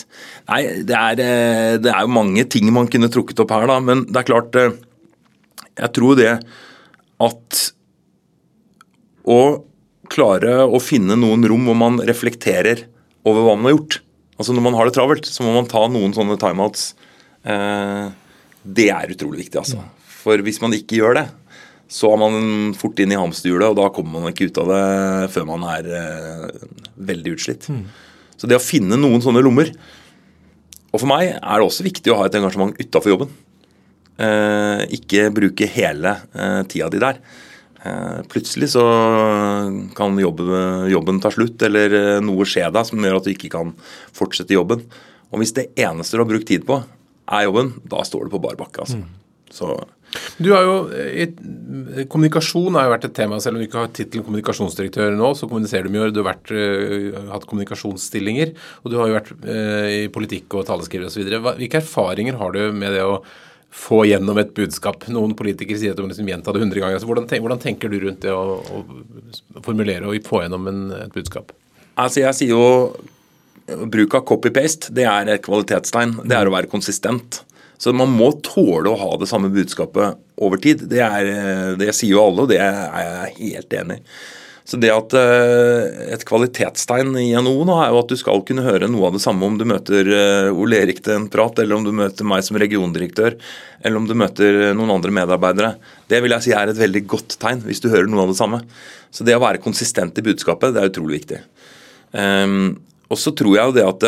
[0.51, 3.79] Nei, det er, eh, det er jo mange ting man kunne trukket opp her, da.
[3.81, 4.77] Men det er klart eh,
[5.79, 6.31] Jeg tror det
[7.21, 7.59] at
[9.25, 9.41] å
[10.11, 12.85] klare å finne noen rom hvor man reflekterer
[13.27, 14.01] over hva man har gjort.
[14.41, 16.91] Altså Når man har det travelt, så må man ta noen sånne timeouts.
[17.45, 18.07] Eh,
[18.61, 19.83] det er utrolig viktig, altså.
[20.21, 21.27] For hvis man ikke gjør det,
[21.91, 24.83] så er man fort inn i hamsterhjulet, og da kommer man ikke ut av det
[25.33, 26.65] før man er eh,
[27.11, 27.67] veldig utslitt.
[27.67, 27.83] Mm.
[28.39, 29.69] Så det å finne noen sånne lommer
[30.89, 33.29] Og for meg er det også viktig å ha et engasjement utafor jobben.
[34.21, 37.21] Eh, ikke bruke hele eh, tida di der.
[37.81, 38.83] Eh, plutselig så
[39.97, 40.51] kan jobben,
[40.91, 43.73] jobben ta slutt, eller noe skje deg som gjør at du ikke kan
[44.17, 44.83] fortsette jobben.
[45.31, 46.81] Og hvis det eneste du har brukt tid på,
[47.31, 48.83] er jobben, da står du på bar bakke.
[48.83, 49.01] Altså.
[49.01, 49.17] Mm.
[49.51, 49.73] Så
[50.43, 50.75] du har jo,
[52.11, 53.37] Kommunikasjon har jo vært et tema.
[53.43, 56.09] Selv om du ikke har tittelen kommunikasjonsdirektør nå, så kommuniserer du mye.
[56.11, 56.51] Du har vært,
[57.31, 58.51] hatt kommunikasjonsstillinger,
[58.83, 59.31] og du har jo vært
[59.95, 61.31] i politikk og taleskriver osv.
[61.61, 63.21] Hvilke erfaringer har du med det å
[63.71, 65.05] få gjennom et budskap.
[65.11, 66.97] Noen politikere sier at de må liksom gjenta det 100 ganger.
[66.97, 70.81] Altså, hvordan, tenker, hvordan, tenker du rundt det å, å formulere og få gjennom en,
[70.99, 71.53] et budskap?
[71.95, 76.17] Altså, jeg sier jo bruk av copy-paste, det er et kvalitetstegn.
[76.27, 77.41] Det er å være konsistent.
[77.81, 80.83] Så man må tåle å ha det samme budskapet over tid.
[80.91, 81.31] Det, er,
[81.79, 84.05] det sier jo alle, og det er jeg helt enig i.
[84.67, 88.65] Så det at eh, Et kvalitetstegn i NHO nå er jo at du skal kunne
[88.65, 91.79] høre noe av det samme om du møter eh, Ole Erik til en prat, eller
[91.79, 93.37] om du møter meg som regiondirektør,
[93.81, 95.73] eller om du møter noen andre medarbeidere.
[96.11, 98.39] Det vil jeg si er et veldig godt tegn, hvis du hører noe av det
[98.39, 98.61] samme.
[99.11, 101.41] Så det å være konsistent i budskapet, det er utrolig viktig.
[102.11, 104.05] Um, og så tror jeg jo det at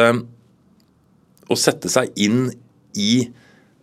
[1.52, 2.48] å sette seg inn
[3.00, 3.26] i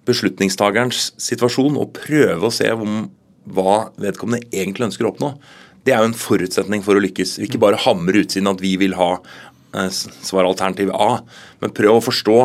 [0.09, 3.09] beslutningstagerens situasjon og prøve å se om,
[3.51, 5.31] hva vedkommende egentlig ønsker å oppnå,
[5.87, 7.38] det er jo en forutsetning for å lykkes.
[7.45, 9.14] Ikke bare hamre utsiden at vi vil ha
[9.71, 11.21] svar svaralternativ A,
[11.62, 12.38] men prøv å forstå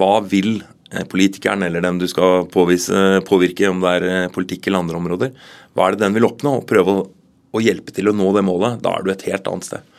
[0.00, 4.70] hva vil eh, politikeren eller den du skal påvise, påvirke, om det er eh, politikk
[4.70, 5.34] eller andre områder,
[5.76, 6.56] hva er det den vil oppnå?
[6.62, 7.04] og Prøve å,
[7.54, 8.80] å hjelpe til å nå det målet.
[8.82, 9.93] Da er du et helt annet sted.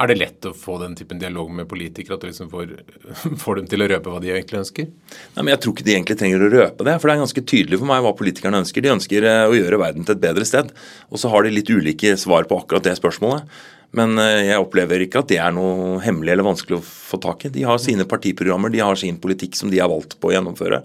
[0.00, 2.70] Er det lett å få den typen dialog med politikere, at du liksom får,
[3.42, 4.88] får, dem til å røpe hva de egentlig ønsker?
[4.88, 6.96] Nei, men Jeg tror ikke de egentlig trenger å røpe det.
[6.96, 8.84] For det er ganske tydelig for meg hva politikerne ønsker.
[8.84, 10.72] De ønsker eh, å gjøre verden til et bedre sted.
[11.12, 13.52] Og så har de litt ulike svar på akkurat det spørsmålet.
[13.98, 17.46] Men eh, jeg opplever ikke at det er noe hemmelig eller vanskelig å få tak
[17.46, 17.52] i.
[17.52, 20.80] De har sine partiprogrammer, de har sin politikk som de har valgt på å gjennomføre.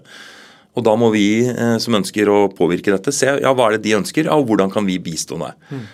[0.76, 3.86] Og da må vi eh, som ønsker å påvirke dette, se ja, hva er det
[3.88, 5.54] de ønsker, og hvordan kan vi bistå det.
[5.72, 5.86] Mm.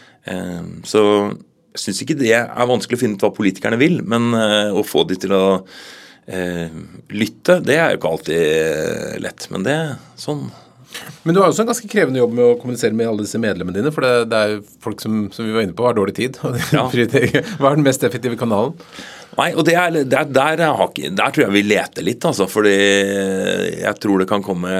[0.88, 1.00] Så
[1.74, 4.84] jeg syns ikke det er vanskelig å finne ut hva politikerne vil, men uh, å
[4.86, 5.46] få de til å
[6.30, 6.76] eh,
[7.10, 9.48] lytte, det er jo ikke alltid uh, lett.
[9.50, 9.74] Men det
[10.20, 10.46] sånn.
[11.24, 13.80] Men du har også en ganske krevende jobb med å kommunisere med alle disse medlemmene
[13.80, 13.90] dine.
[13.94, 16.38] For det, det er jo folk som, som, vi var inne på, har dårlig tid.
[16.70, 16.86] Ja.
[16.86, 18.78] Hva er den mest effektive kanalen?
[19.34, 22.46] Nei, og det er, der, der, der, tror jeg vi leter litt, altså.
[22.46, 22.76] Fordi
[23.80, 24.70] jeg tror det kan komme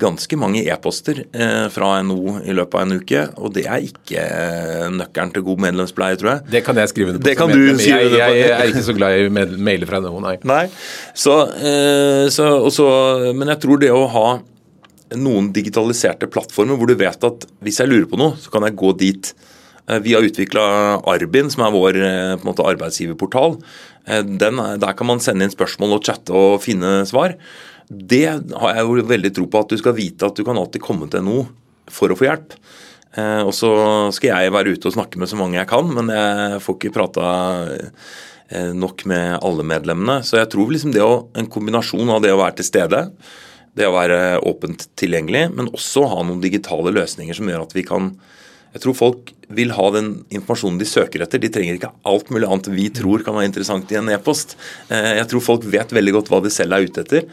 [0.00, 3.22] ganske mange e-poster eh, fra NO i løpet av en uke.
[3.40, 6.44] Og det er ikke eh, nøkkelen til god medlemspleie, tror jeg.
[6.56, 7.28] Det kan jeg skrive under på.
[7.28, 10.18] Det kan du skrive jeg, jeg, jeg, er ikke så glad i mailer fra NO,
[10.24, 10.36] nei.
[10.48, 10.64] nei.
[11.16, 12.86] Så, eh, så, også,
[13.36, 14.28] men jeg tror det å ha
[15.16, 18.74] noen digitaliserte plattformer hvor du vet at hvis jeg lurer på noe, så kan jeg
[18.78, 19.28] gå dit
[20.02, 20.62] Vi har utvikla
[21.06, 23.54] Arbin, som er vår på en måte, arbeidsgiverportal.
[24.26, 27.36] Den, der kan man sende inn spørsmål og chatte og finne svar.
[27.88, 30.82] Det har jeg jo veldig tro på, at du skal vite at du kan alltid
[30.84, 31.46] komme til noe
[31.92, 32.56] for å få hjelp.
[33.16, 33.68] Og så
[34.12, 36.96] skal jeg være ute og snakke med så mange jeg kan, men jeg får ikke
[36.98, 37.28] prata
[38.76, 40.18] nok med alle medlemmene.
[40.26, 43.06] Så jeg tror liksom det å, en kombinasjon av det å være til stede,
[43.76, 47.86] det å være åpent tilgjengelig, men også ha noen digitale løsninger som gjør at vi
[47.86, 48.12] kan
[48.76, 51.40] jeg tror folk vil ha den informasjonen de søker etter.
[51.40, 54.52] De trenger ikke alt mulig annet vi tror kan være interessant i en e-post.
[54.92, 57.24] Eh, jeg tror folk vet veldig godt hva de selv er ute etter.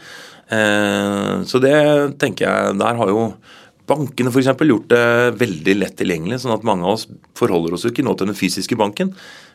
[0.52, 1.76] Eh, så det
[2.20, 3.32] tenker jeg Der har jo
[3.88, 4.52] bankene f.eks.
[4.64, 5.06] gjort det
[5.40, 7.08] veldig lett tilgjengelig, sånn at mange av oss
[7.38, 9.12] forholder oss jo ikke nå til den fysiske banken.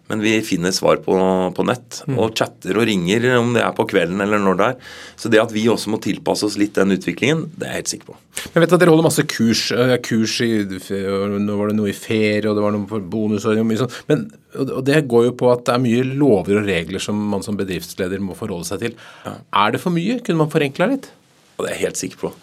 [0.09, 1.13] Men vi finner svar på,
[1.53, 2.15] på nett mm.
[2.17, 4.87] og chatter og ringer om det er på kvelden eller når det er.
[5.21, 7.91] Så det at vi også må tilpasse oss litt den utviklingen, det er jeg helt
[7.91, 8.17] sikker på.
[8.55, 9.67] Jeg vet at dere holder masse kurs.
[9.75, 13.61] Eh, kurs i, Nå var det noe i ferie, og det var noe for bonusår
[13.61, 14.01] og mye sånt.
[14.09, 14.25] Men
[14.57, 17.57] og det går jo på at det er mye lover og regler som man som
[17.59, 18.97] bedriftsleder må forholde seg til.
[19.27, 19.37] Ja.
[19.61, 20.17] Er det for mye?
[20.25, 21.11] Kunne man forenkla litt?
[21.59, 22.37] Det er jeg helt sikker på.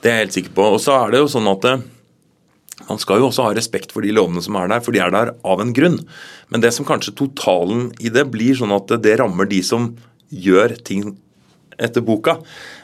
[0.00, 0.68] Det er jeg helt sikker på.
[0.76, 1.82] Og så er det jo sånn at eh,
[2.88, 5.12] man skal jo også ha respekt for de lovene som er der, for de er
[5.14, 6.00] der av en grunn.
[6.52, 9.92] Men det som kanskje totalen i det blir sånn at det rammer de som
[10.30, 11.12] gjør ting
[11.80, 12.36] etter boka.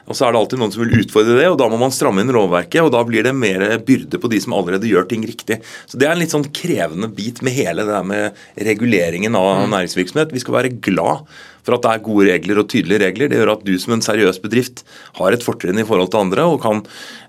[0.07, 2.23] Og så er det alltid noen som vil utfordre det, og da må man stramme
[2.23, 2.81] inn lovverket.
[2.85, 5.59] Og da blir det mer byrde på de som allerede gjør ting riktig.
[5.91, 9.65] Så det er en litt sånn krevende bit med hele det der med reguleringen av
[9.65, 9.69] mm.
[9.75, 10.35] næringsvirksomhet.
[10.37, 11.27] Vi skal være glad
[11.67, 13.31] for at det er gode regler og tydelige regler.
[13.33, 14.85] Det gjør at du som en seriøs bedrift
[15.19, 16.85] har et fortrinn i forhold til andre, og kan,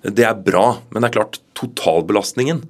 [0.05, 0.77] det er bra.
[0.91, 2.61] Men det er klart, totalbelastningen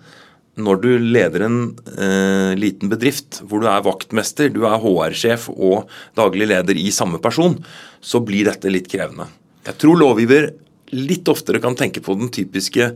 [0.57, 1.57] når du leder en
[2.01, 5.85] eh, liten bedrift hvor du er vaktmester, du er HR-sjef og
[6.17, 7.59] daglig leder i samme person,
[8.01, 9.29] så blir dette litt krevende.
[9.67, 10.49] Jeg tror lovgiver
[10.95, 12.93] litt oftere kan tenke på den typiske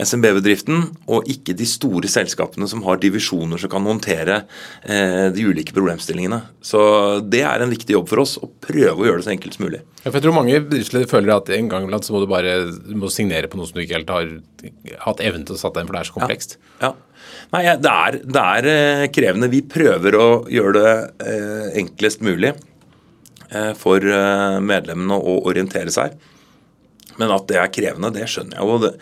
[0.00, 4.42] SMB-bedriften, og ikke de store selskapene som har divisjoner som kan håndtere
[4.84, 6.40] eh, de ulike problemstillingene.
[6.64, 6.80] Så
[7.26, 9.66] det er en viktig jobb for oss, å prøve å gjøre det så enkelt som
[9.66, 9.82] mulig.
[10.00, 12.56] Ja, jeg tror mange bedriftsledere føler at en gang iblant så må du bare
[12.96, 14.32] må signere på noe som du ikke helt har
[15.04, 16.58] hatt evnen til å sette deg inn, for det er så komplekst.
[16.80, 16.90] Ja.
[16.90, 16.96] ja.
[17.50, 19.50] Nei, det er, det er, eh, krevende.
[19.50, 20.92] Vi prøver å gjøre det
[21.26, 24.04] eh, enklest mulig eh, for
[24.62, 26.14] medlemmene å orientere seg.
[27.18, 28.68] Men at det er krevende, det skjønner jeg.
[28.68, 28.94] Og det,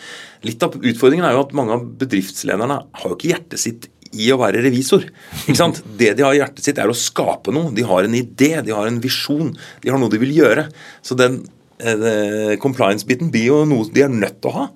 [0.47, 4.31] litt av utfordringen er jo at mange av bedriftslederne har jo ikke hjertet sitt i
[4.33, 5.05] å være revisor.
[5.45, 5.83] Ikke sant?
[6.01, 7.73] Det de har i hjertet sitt, er å skape noe.
[7.77, 9.53] De har en idé, de har en visjon,
[9.83, 10.69] de har noe de vil gjøre.
[11.05, 11.43] Så den
[11.79, 14.69] eh, compliance-biten blir jo noe de er nødt til å ha.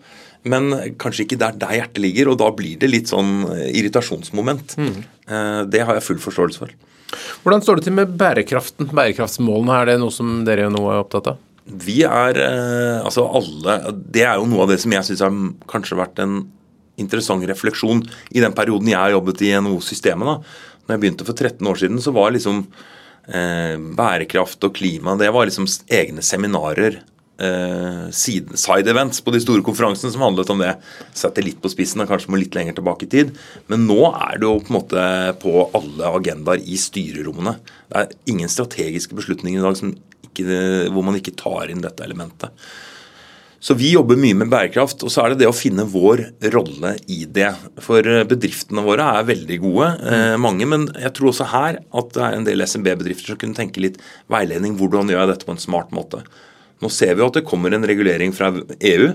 [0.43, 4.76] Men kanskje ikke der, der hjertet ligger, og da blir det litt sånn eh, irritasjonsmoment.
[4.80, 4.97] Mm.
[5.28, 6.74] Eh, det har jeg full forståelse for.
[7.45, 8.91] Hvordan står det til med bærekraften?
[8.93, 11.41] Bærekraftsmålene, er det noe som dere nå er opptatt av?
[11.67, 15.37] Vi er eh, altså alle Det er jo noe av det som jeg syns har
[15.71, 16.41] kanskje vært en
[17.01, 18.03] interessant refleksjon
[18.35, 20.29] i den perioden jeg har jobbet i NHO-systemet.
[20.29, 20.35] da.
[20.83, 22.67] Når jeg begynte for 13 år siden, så var liksom
[23.33, 27.01] eh, bærekraft og klima det var liksom egne seminarer.
[27.43, 30.77] Eh, side events på de store konferansene som handlet om det.
[31.17, 33.33] Sette litt på spissen og kanskje må litt lenger tilbake i tid.
[33.73, 35.07] Men nå er det jo på en måte
[35.43, 37.57] på alle agendaer i styrerommene.
[37.89, 39.97] Det er ingen strategiske beslutninger i dag som
[40.33, 40.62] ikke,
[40.93, 42.51] hvor man ikke tar inn dette elementet.
[43.62, 46.97] Så vi jobber mye med bærekraft, og så er det det å finne vår rolle
[47.14, 47.53] i det.
[47.85, 52.24] For bedriftene våre er veldig gode, eh, mange, men jeg tror også her at det
[52.26, 54.74] er en del SMB-bedrifter som kunne tenke litt veiledning.
[54.80, 56.24] Hvordan gjør jeg dette på en smart måte?
[56.83, 59.09] Nå ser vi at det kommer en regulering fra EU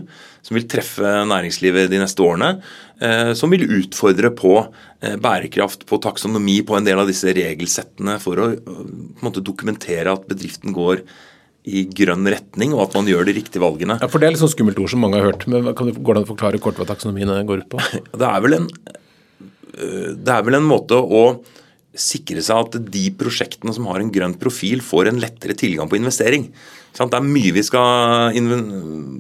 [0.46, 2.62] som vil treffe næringslivet de neste årene.
[3.04, 8.18] Eh, som vil utfordre på eh, bærekraft, på taksonomi, på en del av disse regelsettene
[8.24, 11.04] for å på en måte dokumentere at bedriften går
[11.68, 13.98] i grønn retning, og at man gjør de riktige valgene.
[14.00, 15.44] Ja, for Det er litt sånn skummelt ord som mange har hørt.
[15.52, 17.84] men kan du, Går det an å forklare kort hva taksonomien går ut på?
[18.22, 18.70] Det er vel en,
[19.76, 21.24] eh, det er vel en måte å
[21.98, 26.00] sikre seg at de prosjektene som har en grønn profil, får en lettere tilgang på
[26.00, 26.48] investering.
[26.98, 28.38] Det er mye vi skal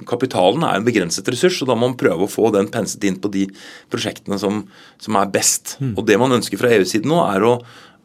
[0.09, 3.19] Kapitalen er en begrenset ressurs, og da må man prøve å få den penset inn
[3.21, 3.45] på de
[3.91, 4.63] prosjektene som,
[5.01, 5.75] som er best.
[5.81, 5.93] Mm.
[5.93, 7.53] Og Det man ønsker fra EU-siden nå, er å,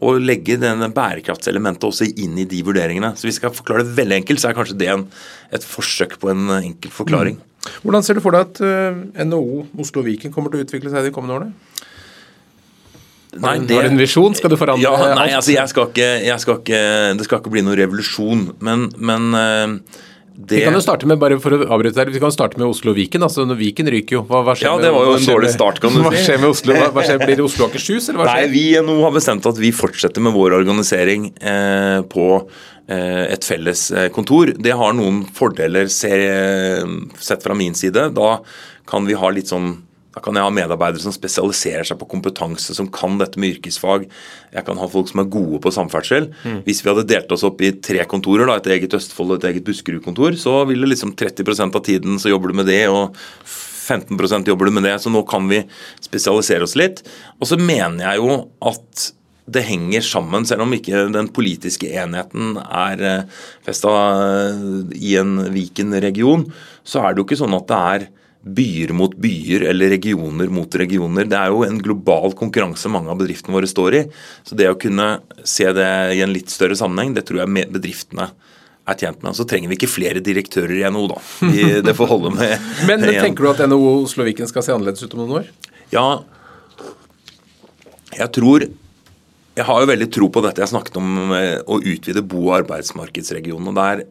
[0.02, 3.14] å legge denne bærekraftselementet også inn i de vurderingene.
[3.16, 5.06] Så Hvis vi skal forklare det veldig enkelt, så er kanskje det en,
[5.54, 7.40] et forsøk på en enkel forklaring.
[7.40, 7.48] Mm.
[7.84, 11.06] Hvordan ser du for deg at uh, NHO Oslo Viken kommer til å utvikle seg
[11.06, 11.88] de kommende årene?
[13.32, 14.34] Nei, det, har du en visjon?
[14.36, 15.36] Skal du forandre ja, nei, alt?
[15.38, 16.80] Altså, jeg skal ikke, jeg skal ikke,
[17.16, 20.00] det skal ikke bli noen revolusjon, men, men eh,
[20.34, 20.58] det...
[20.58, 23.24] Vi kan jo starte med bare for å avbryte der, vi kan starte med Oslo-Viken.
[23.24, 24.22] altså når Viken ryker jo.
[24.28, 26.04] Hva, hva skjer ja, det var jo en dårlig start, kan du si.
[26.06, 26.76] Hva skjer med Oslo?
[26.76, 28.46] Hva, hva skjer, Blir det Oslo Akershus, eller hva skjer?
[28.46, 33.48] Nei, Vi nå har bestemt at vi fortsetter med vår organisering eh, på eh, et
[33.48, 34.54] felles eh, kontor.
[34.56, 36.84] Det har noen fordeler ser,
[37.20, 38.08] sett fra min side.
[38.16, 38.34] Da
[38.88, 39.74] kan vi ha litt sånn
[40.12, 44.04] Da kan jeg ha medarbeidere som spesialiserer seg på kompetanse, som kan dette med yrkesfag.
[44.52, 46.28] Jeg kan ha folk som er gode på samferdsel.
[46.44, 46.58] Mm.
[46.66, 49.48] Hvis vi hadde delt oss opp i tre kontorer, da, et eget Østfold og et
[49.52, 53.16] eget Buskerud-kontor, så ville liksom 30% av tiden så jobber du med det, og
[53.88, 54.98] 15 jobber du med det.
[55.00, 55.64] Så nå kan vi
[56.04, 57.02] spesialisere oss litt.
[57.40, 58.38] Og så mener jeg jo
[58.68, 59.08] at
[59.52, 63.90] det henger sammen, selv om ikke den politiske enheten er eh, festa
[64.52, 66.46] eh, i en Viken-region,
[66.86, 68.06] så er det jo ikke sånn at det er
[68.42, 71.28] byer mot byer eller regioner mot regioner.
[71.30, 74.02] Det er jo en global konkurranse mange av bedriftene våre står i.
[74.42, 78.32] Så det å kunne se det i en litt større sammenheng, det tror jeg bedriftene
[78.82, 79.36] er tjent med.
[79.38, 81.20] Så trenger vi ikke flere direktører i NHO, da.
[81.86, 85.14] det får holde med Men tenker du at NHO Oslo Viken skal se annerledes ut
[85.14, 85.52] om noen år?
[85.92, 86.06] Ja,
[88.12, 92.24] jeg tror Jeg har jo veldig tro på dette jeg snakket om eh, å utvide
[92.24, 93.68] bo- og arbeidsmarkedsregionen.
[93.68, 94.04] og Der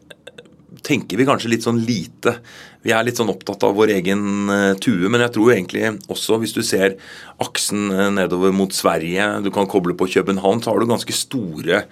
[0.80, 2.38] tenker vi kanskje litt sånn lite
[2.82, 6.40] vi er litt sånn opptatt av vår egen uh, tue, men jeg tror egentlig også
[6.42, 6.96] hvis du ser
[7.42, 11.84] aksen uh, nedover mot Sverige, du kan koble på København, så har du ganske store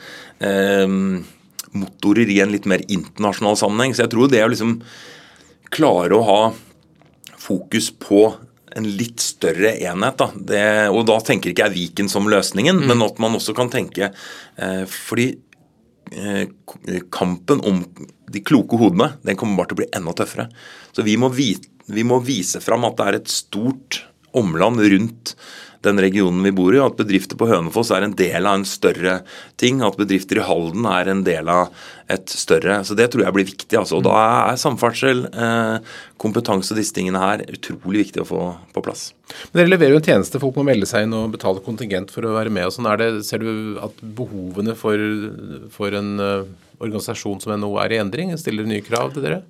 [0.42, 0.96] eh,
[1.70, 3.94] motorer i en litt mer internasjonal sammenheng.
[3.94, 4.78] Så jeg tror det å liksom
[5.70, 6.40] klare å ha
[7.38, 8.24] fokus på
[8.78, 10.18] en litt større enhet.
[10.18, 10.30] Da.
[10.34, 12.90] Det, og da tenker ikke jeg Viken som løsningen, mm.
[12.90, 14.12] men at man også kan tenke
[14.90, 15.32] Fordi
[17.14, 17.84] kampen om
[18.30, 20.48] de kloke hodene den kommer bare til å bli enda tøffere.
[20.94, 24.02] Så vi må, vite, vi må vise fram at det er et stort
[24.36, 25.34] omland rundt
[25.84, 29.20] den regionen vi bor i, at bedrifter på Hønefoss er en del av en større
[29.60, 29.80] ting.
[29.84, 31.70] At bedrifter i Halden er en del av
[32.10, 32.82] et større.
[32.84, 33.78] Så Det tror jeg blir viktig.
[33.78, 33.96] Altså.
[33.96, 34.16] Og Da
[34.52, 35.78] er samferdsel, eh,
[36.18, 38.42] kompetanse og disse tingene her utrolig viktig å få
[38.74, 39.12] på plass.
[39.52, 40.40] Men Dere leverer jo en tjeneste.
[40.40, 42.66] Folk må melde seg inn og betale kontingent for å være med.
[42.66, 42.90] og sånn.
[42.92, 44.98] Er det, Ser du at behovene for,
[45.70, 46.44] for en uh,
[46.80, 48.36] organisasjon som NHO er i endring?
[48.36, 49.42] Stiller nye krav til dere?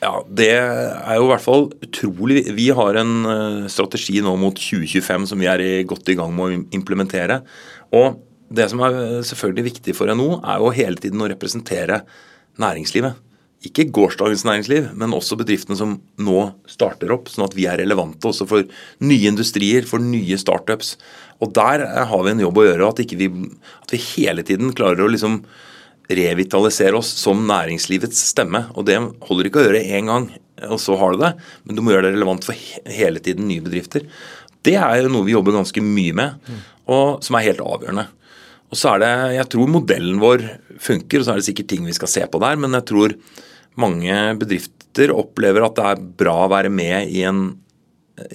[0.00, 4.56] Ja, Det er jo i hvert fall utrolig Vi har en eh, strategi nå mot
[4.56, 7.42] 2025 som vi er godt i gang med å implementere.
[7.92, 8.20] Og
[8.50, 12.00] Det som er eh, selvfølgelig viktig for NHO, er jo hele tiden å representere
[12.60, 13.18] næringslivet.
[13.68, 18.24] Ikke gårsdagens næringsliv, men også bedriftene som nå starter opp, sånn at vi er relevante
[18.30, 18.64] også for
[19.04, 20.94] nye industrier, for nye startups.
[21.44, 22.88] Og Der har vi en jobb å gjøre.
[22.88, 23.28] At, vi,
[23.84, 25.42] at vi hele tiden klarer å liksom
[26.18, 28.64] revitalisere oss som næringslivets stemme.
[28.74, 30.28] Og det holder ikke å gjøre én gang,
[30.68, 31.34] og så har du det,
[31.64, 34.06] men du må gjøre det relevant for hele tiden nye bedrifter.
[34.66, 36.50] Det er jo noe vi jobber ganske mye med,
[36.90, 38.08] og som er helt avgjørende.
[38.70, 40.44] Og så er det, Jeg tror modellen vår
[40.78, 43.16] funker, og så er det sikkert ting vi skal se på der, men jeg tror
[43.80, 47.56] mange bedrifter opplever at det er bra å være med i, en,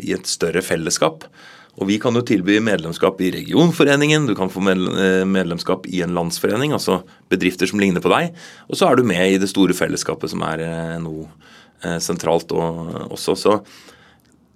[0.01, 1.27] i et større fellesskap.
[1.75, 6.15] Og Vi kan jo tilby medlemskap i regionforeningen, du kan få eh, medlemskap i en
[6.15, 7.01] landsforening, altså
[7.31, 8.31] bedrifter som ligner på deg.
[8.69, 10.63] Og så er du med i det store fellesskapet som er
[11.01, 11.27] NHO noe
[11.83, 13.35] eh, sentralt også.
[13.35, 13.59] Så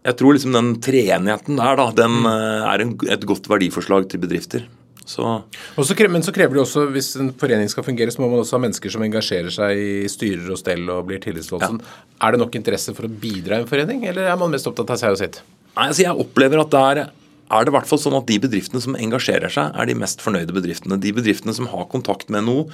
[0.08, 2.34] jeg tror liksom den treenigheten der, da, den mm.
[2.72, 4.64] er en, et godt verdiforslag til bedrifter.
[5.10, 5.44] Så.
[5.76, 8.60] Så men så krever det også, hvis en forening skal fungere, så må man også
[8.60, 11.66] ha mennesker som engasjerer seg i styrer og stell og blir tillitsvalgt.
[11.66, 12.04] Ja.
[12.28, 14.94] Er det nok interesse for å bidra i en forening, eller er man mest opptatt
[14.94, 15.42] av seg og sitt?
[15.80, 17.02] Nei, altså Jeg opplever at det er,
[17.64, 20.54] det i hvert fall sånn at de bedriftene som engasjerer seg, er de mest fornøyde
[20.56, 21.00] bedriftene.
[21.00, 22.68] De bedriftene som har kontakt med noe,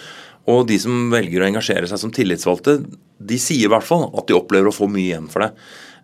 [0.50, 2.80] og de som velger å engasjere seg som tillitsvalgte,
[3.22, 5.54] de sier i hvert fall at de opplever å få mye igjen for det.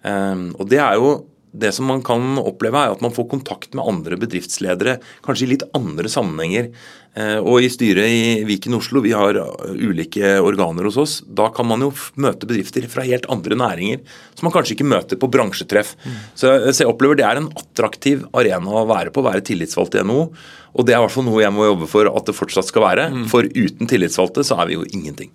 [0.05, 1.11] Um, og det er jo
[1.51, 5.51] det som man kan oppleve, er at man får kontakt med andre bedriftsledere, kanskje i
[5.53, 6.69] litt andre sammenhenger.
[7.11, 9.35] Eh, og i styret i Viken Oslo, vi har
[9.75, 11.91] ulike organer hos oss, da kan man jo
[12.23, 13.99] møte bedrifter fra helt andre næringer
[14.37, 15.93] som man kanskje ikke møter på bransjetreff.
[16.05, 16.17] Mm.
[16.39, 20.25] Så, jeg opplever det er en attraktiv arena å være på, være tillitsvalgt i NHO.
[20.71, 22.87] Og det er i hvert fall noe jeg må jobbe for at det fortsatt skal
[22.87, 23.09] være.
[23.11, 23.25] Mm.
[23.31, 25.33] For uten tillitsvalgte så er vi jo ingenting.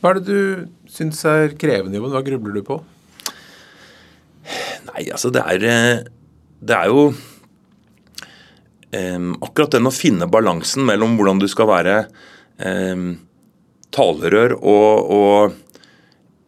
[0.00, 2.16] Hva er det du syns er krevende jobben?
[2.16, 2.80] Hva grubler du på?
[4.90, 6.02] Nei, altså det er, eh,
[6.60, 7.08] det er jo
[8.96, 11.96] um, akkurat den å finne balansen mellom hvordan du skal være
[12.58, 13.12] um,
[13.94, 15.58] talerør og, og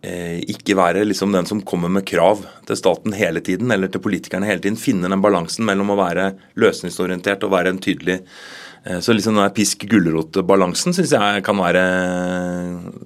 [0.02, 4.48] ikke være liksom den som kommer med krav til staten hele tiden, eller til politikerne
[4.48, 4.74] hele tiden.
[4.74, 6.24] Finne den balansen mellom å være
[6.58, 8.16] løsningsorientert og være en tydelig
[8.82, 11.84] så liksom den pisk-gulrot-balansen syns jeg kan være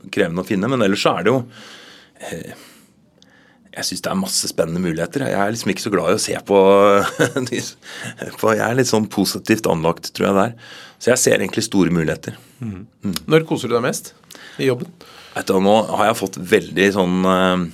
[0.08, 0.70] krevende å finne.
[0.72, 1.42] Men ellers så er det jo
[3.76, 5.26] jeg syns det er masse spennende muligheter.
[5.28, 6.60] Jeg er liksom ikke så glad i å se på,
[8.40, 10.70] på Jeg er litt sånn positivt anlagt, tror jeg det er.
[10.96, 12.38] Så jeg ser egentlig store muligheter.
[12.64, 12.86] Mm.
[13.04, 13.16] Mm.
[13.28, 14.14] Når koser du deg mest
[14.56, 14.88] i jobben?
[15.34, 17.66] Vet du, Nå har jeg fått veldig sånn eh,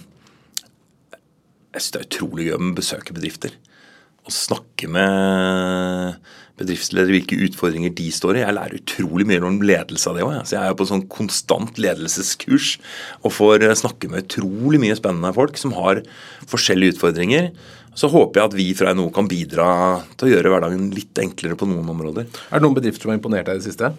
[1.77, 3.55] Jeg syns det er utrolig gøy å besøke bedrifter.
[4.27, 6.19] å snakke med
[6.61, 8.43] bedriftsledere, hvilke utfordringer de står i.
[8.45, 10.35] Jeg lærer utrolig mye om ledelse av det òg.
[10.45, 12.75] Så jeg er på sånn konstant ledelseskurs
[13.23, 16.03] og får eh, snakke med utrolig mye spennende folk som har
[16.51, 17.53] forskjellige utfordringer.
[17.99, 19.69] Så håper jeg at vi fra NHO kan bidra
[20.17, 22.29] til å gjøre hverdagen litt enklere på noen områder.
[22.49, 23.93] Er det noen bedrifter som har imponert deg i det siste?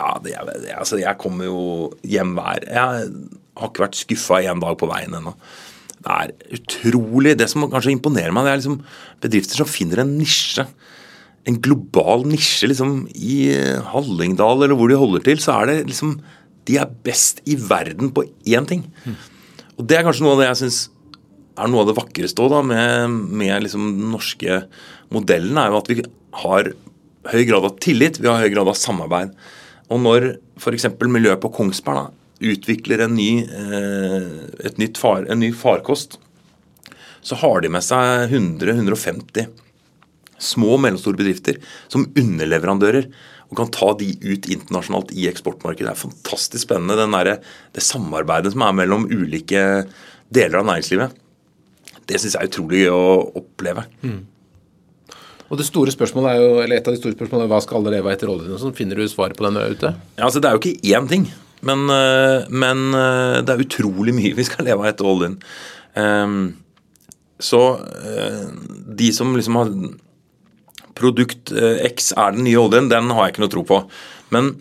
[0.00, 0.32] Ja, det,
[0.64, 1.62] det, altså Jeg kommer jo
[2.08, 3.10] hjem hver Jeg
[3.60, 5.34] har ikke vært skuffa én dag på veien ennå.
[6.00, 8.78] Det er utrolig Det som kanskje imponerer meg, det er liksom
[9.20, 10.64] bedrifter som finner en nisje
[11.48, 13.50] en global nisje liksom, i
[13.92, 16.18] Hallingdal eller hvor de holder til, så er det liksom
[16.68, 18.84] De er best i verden på én ting.
[19.06, 19.14] Mm.
[19.80, 20.80] Og det er kanskje noe av det jeg syns
[21.60, 24.60] er noe av det vakreste da, med, med liksom den norske
[25.12, 25.96] modellen, er jo at vi
[26.44, 26.70] har
[27.32, 29.34] høy grad av tillit, vi har høy grad av samarbeid.
[29.90, 30.28] Og når
[30.60, 30.86] f.eks.
[31.10, 32.06] miljøet på Kongsberg da,
[32.52, 36.16] utvikler en ny, eh, far, en ny farkost,
[37.20, 39.50] så har de med seg 100-150
[40.40, 41.60] små og mellomstore bedrifter
[41.92, 43.10] som underleverandører
[43.50, 45.88] og kan ta de ut internasjonalt i eksportmarkedet.
[45.88, 47.40] Det er fantastisk spennende, der,
[47.74, 49.64] det samarbeidet som er mellom ulike
[50.30, 51.16] deler av næringslivet.
[52.06, 53.86] Det syns jeg er utrolig gøy å oppleve.
[54.06, 54.20] Mm.
[55.50, 57.80] Og det store spørsmålet er jo, eller Et av de store spørsmålene er hva skal
[57.80, 58.54] alle leve av etter oljen?
[58.62, 59.96] Sånn, finner du svaret på den ute?
[60.14, 61.26] Ja, altså Det er jo ikke én ting,
[61.66, 65.40] men, eh, men, eh, det er utrolig mye vi skal leve av etter oljen.
[65.98, 66.54] Um,
[67.40, 68.46] så uh,
[68.94, 69.72] de som liksom har
[70.98, 73.82] produkt eh, X er den nye oljen, den har jeg ikke noe tro på.
[74.34, 74.52] Men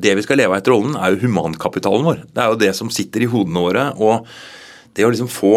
[0.00, 2.24] det vi skal leve av etter oljen, er jo humankapitalen vår.
[2.30, 3.84] Det er jo det som sitter i hodene våre.
[4.00, 4.26] Og
[4.96, 5.54] det å liksom få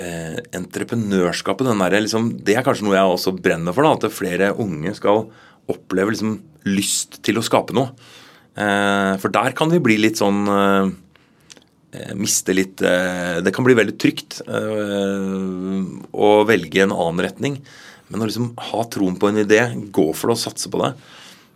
[0.00, 3.86] eh, entreprenørskapet, der, liksom, det er kanskje noe jeg også brenner for.
[3.86, 5.26] Da, at flere unge skal
[5.70, 6.36] oppleve liksom,
[6.68, 7.94] lyst til å skape noe.
[8.54, 10.92] Eh, for der kan vi bli litt sånn eh
[12.18, 17.58] Miste litt eh, Det kan bli veldig trygt å velge en annen retning.
[18.08, 19.60] Men å liksom ha troen på en idé,
[19.94, 20.90] gå for det og satse på det,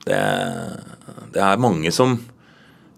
[0.09, 0.21] det,
[1.35, 2.17] det, er mange som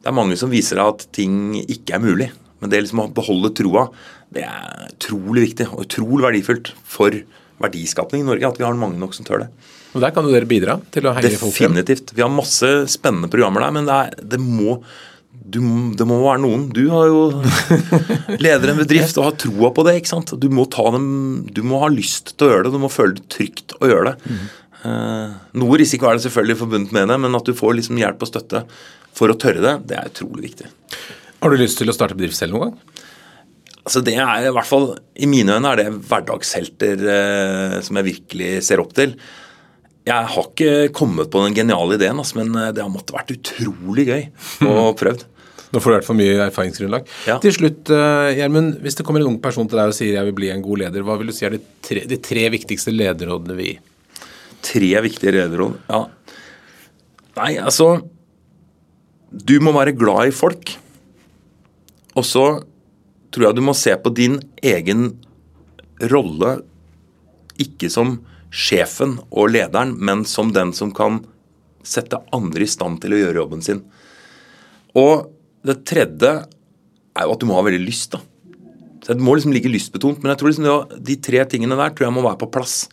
[0.00, 2.30] det er mange som viser deg at ting ikke er mulig.
[2.60, 3.88] Men det liksom å beholde troa,
[4.32, 7.16] det er utrolig viktig og utrolig verdifullt for
[7.60, 8.48] verdiskapning i Norge.
[8.48, 9.50] At vi har mange nok som tør det.
[9.90, 11.74] Og Der kan jo dere bidra til å heie folk frem?
[11.74, 12.14] Definitivt.
[12.14, 14.78] Vi har masse spennende programmer der, men det, er, det må
[15.40, 15.60] du,
[15.96, 16.66] det må være noen.
[16.74, 17.20] Du har jo
[18.44, 19.96] leder en bedrift og har troa på det.
[20.00, 20.34] ikke sant?
[20.40, 21.06] Du må, dem,
[21.48, 24.12] du må, ha lyst til å gjøre det, du må føle det trygt å gjøre
[24.12, 24.30] det.
[24.30, 24.44] Mm.
[24.80, 28.22] Uh, noe risiko er det selvfølgelig forbundet med det, men at du får liksom hjelp
[28.24, 28.64] og støtte
[29.16, 30.70] for å tørre det, det er utrolig viktig.
[31.40, 33.06] Har du lyst til å starte bedrift selv noen gang?
[33.80, 38.08] Altså det er i hvert fall, I mine øyne er det hverdagshelter eh, som jeg
[38.10, 39.16] virkelig ser opp til.
[40.08, 43.34] Jeg har ikke kommet på den geniale ideen, altså, men eh, det har måttet vært
[43.34, 44.22] utrolig gøy
[44.70, 45.26] å prøvd.
[45.70, 47.10] Nå får du i hvert fall mye erfaringsgrunnlag.
[47.30, 47.36] Ja.
[47.42, 50.26] Til slutt, uh, Gjermund, hvis det kommer en ung person til deg og sier jeg
[50.26, 52.94] vil bli en god leder, hva vil du si er de tre, de tre viktigste
[52.94, 53.84] lederrådene vi gir?
[54.66, 55.76] Tre viktige lederråd?
[55.88, 56.00] Ja.
[57.38, 57.92] Nei, altså
[59.30, 60.74] Du må være glad i folk.
[62.18, 62.44] Og så
[63.30, 65.12] tror jeg du må se på din egen
[66.10, 66.56] rolle
[67.62, 68.16] ikke som
[68.50, 71.22] sjefen og lederen, men som den som kan
[71.86, 73.84] sette andre i stand til å gjøre jobben sin.
[74.98, 75.30] Og
[75.66, 78.16] det tredje er jo at du må ha veldig lyst.
[78.16, 78.20] da.
[79.04, 80.20] Så Det må liksom ligge lystbetont.
[80.22, 82.88] Men jeg tror liksom det, de tre tingene der tror jeg må være på plass.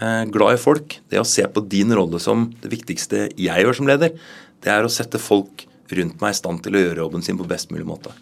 [0.00, 3.76] Eh, glad i folk, det å se på din rolle som det viktigste jeg gjør
[3.76, 4.14] som leder,
[4.62, 7.48] det er å sette folk rundt meg i stand til å gjøre jobben sin på
[7.48, 8.14] best mulig måte.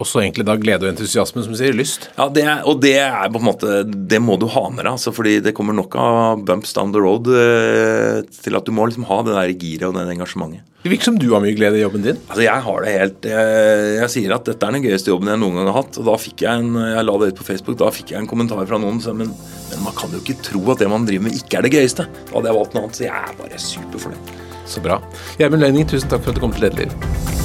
[0.00, 1.76] Også egentlig da glede og entusiasme, som sier.
[1.76, 2.08] Lyst.
[2.16, 4.94] Ja, det er, og det er på en måte Det må du ha med deg,
[4.94, 8.88] altså, fordi det kommer nok av bumps down the road eh, til at du må
[8.88, 10.64] liksom ha det der giret og det engasjementet.
[10.80, 12.16] Det virker som du har mye glede i jobben din?
[12.30, 15.42] Altså, Jeg har det helt Jeg, jeg sier at dette er den gøyeste jobben jeg
[15.42, 15.98] noen gang har hatt.
[16.00, 18.30] Og da fikk jeg en Jeg la det ut på Facebook, da fikk jeg en
[18.30, 19.34] kommentar fra noen som men,
[19.68, 22.08] men man kan jo ikke tro at det man driver med, ikke er det gøyeste.
[22.08, 24.34] Da hadde jeg valgt noe annet, så jeg er bare superfornøyd.
[24.70, 25.00] Så bra.
[25.36, 26.96] Gjermund Lønning, tusen takk for at du kom til Lederliv.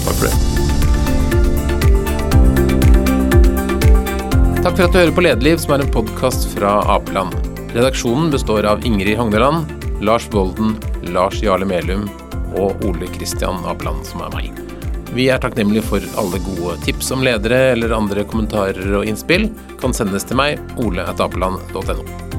[0.05, 0.84] Takk for det.
[4.65, 7.35] Takk for at du hører på Lederliv, som er en podkast fra Apeland.
[7.75, 9.69] Redaksjonen består av Ingrid Hogneland,
[10.01, 10.71] Lars Bolden,
[11.13, 12.07] Lars Jarle Melum
[12.57, 14.63] og Ole Kristian Apeland, som er meg.
[15.13, 19.51] Vi er takknemlige for alle gode tips om ledere eller andre kommentarer og innspill.
[19.77, 22.34] Kan sendes til meg, ole.apeland.no.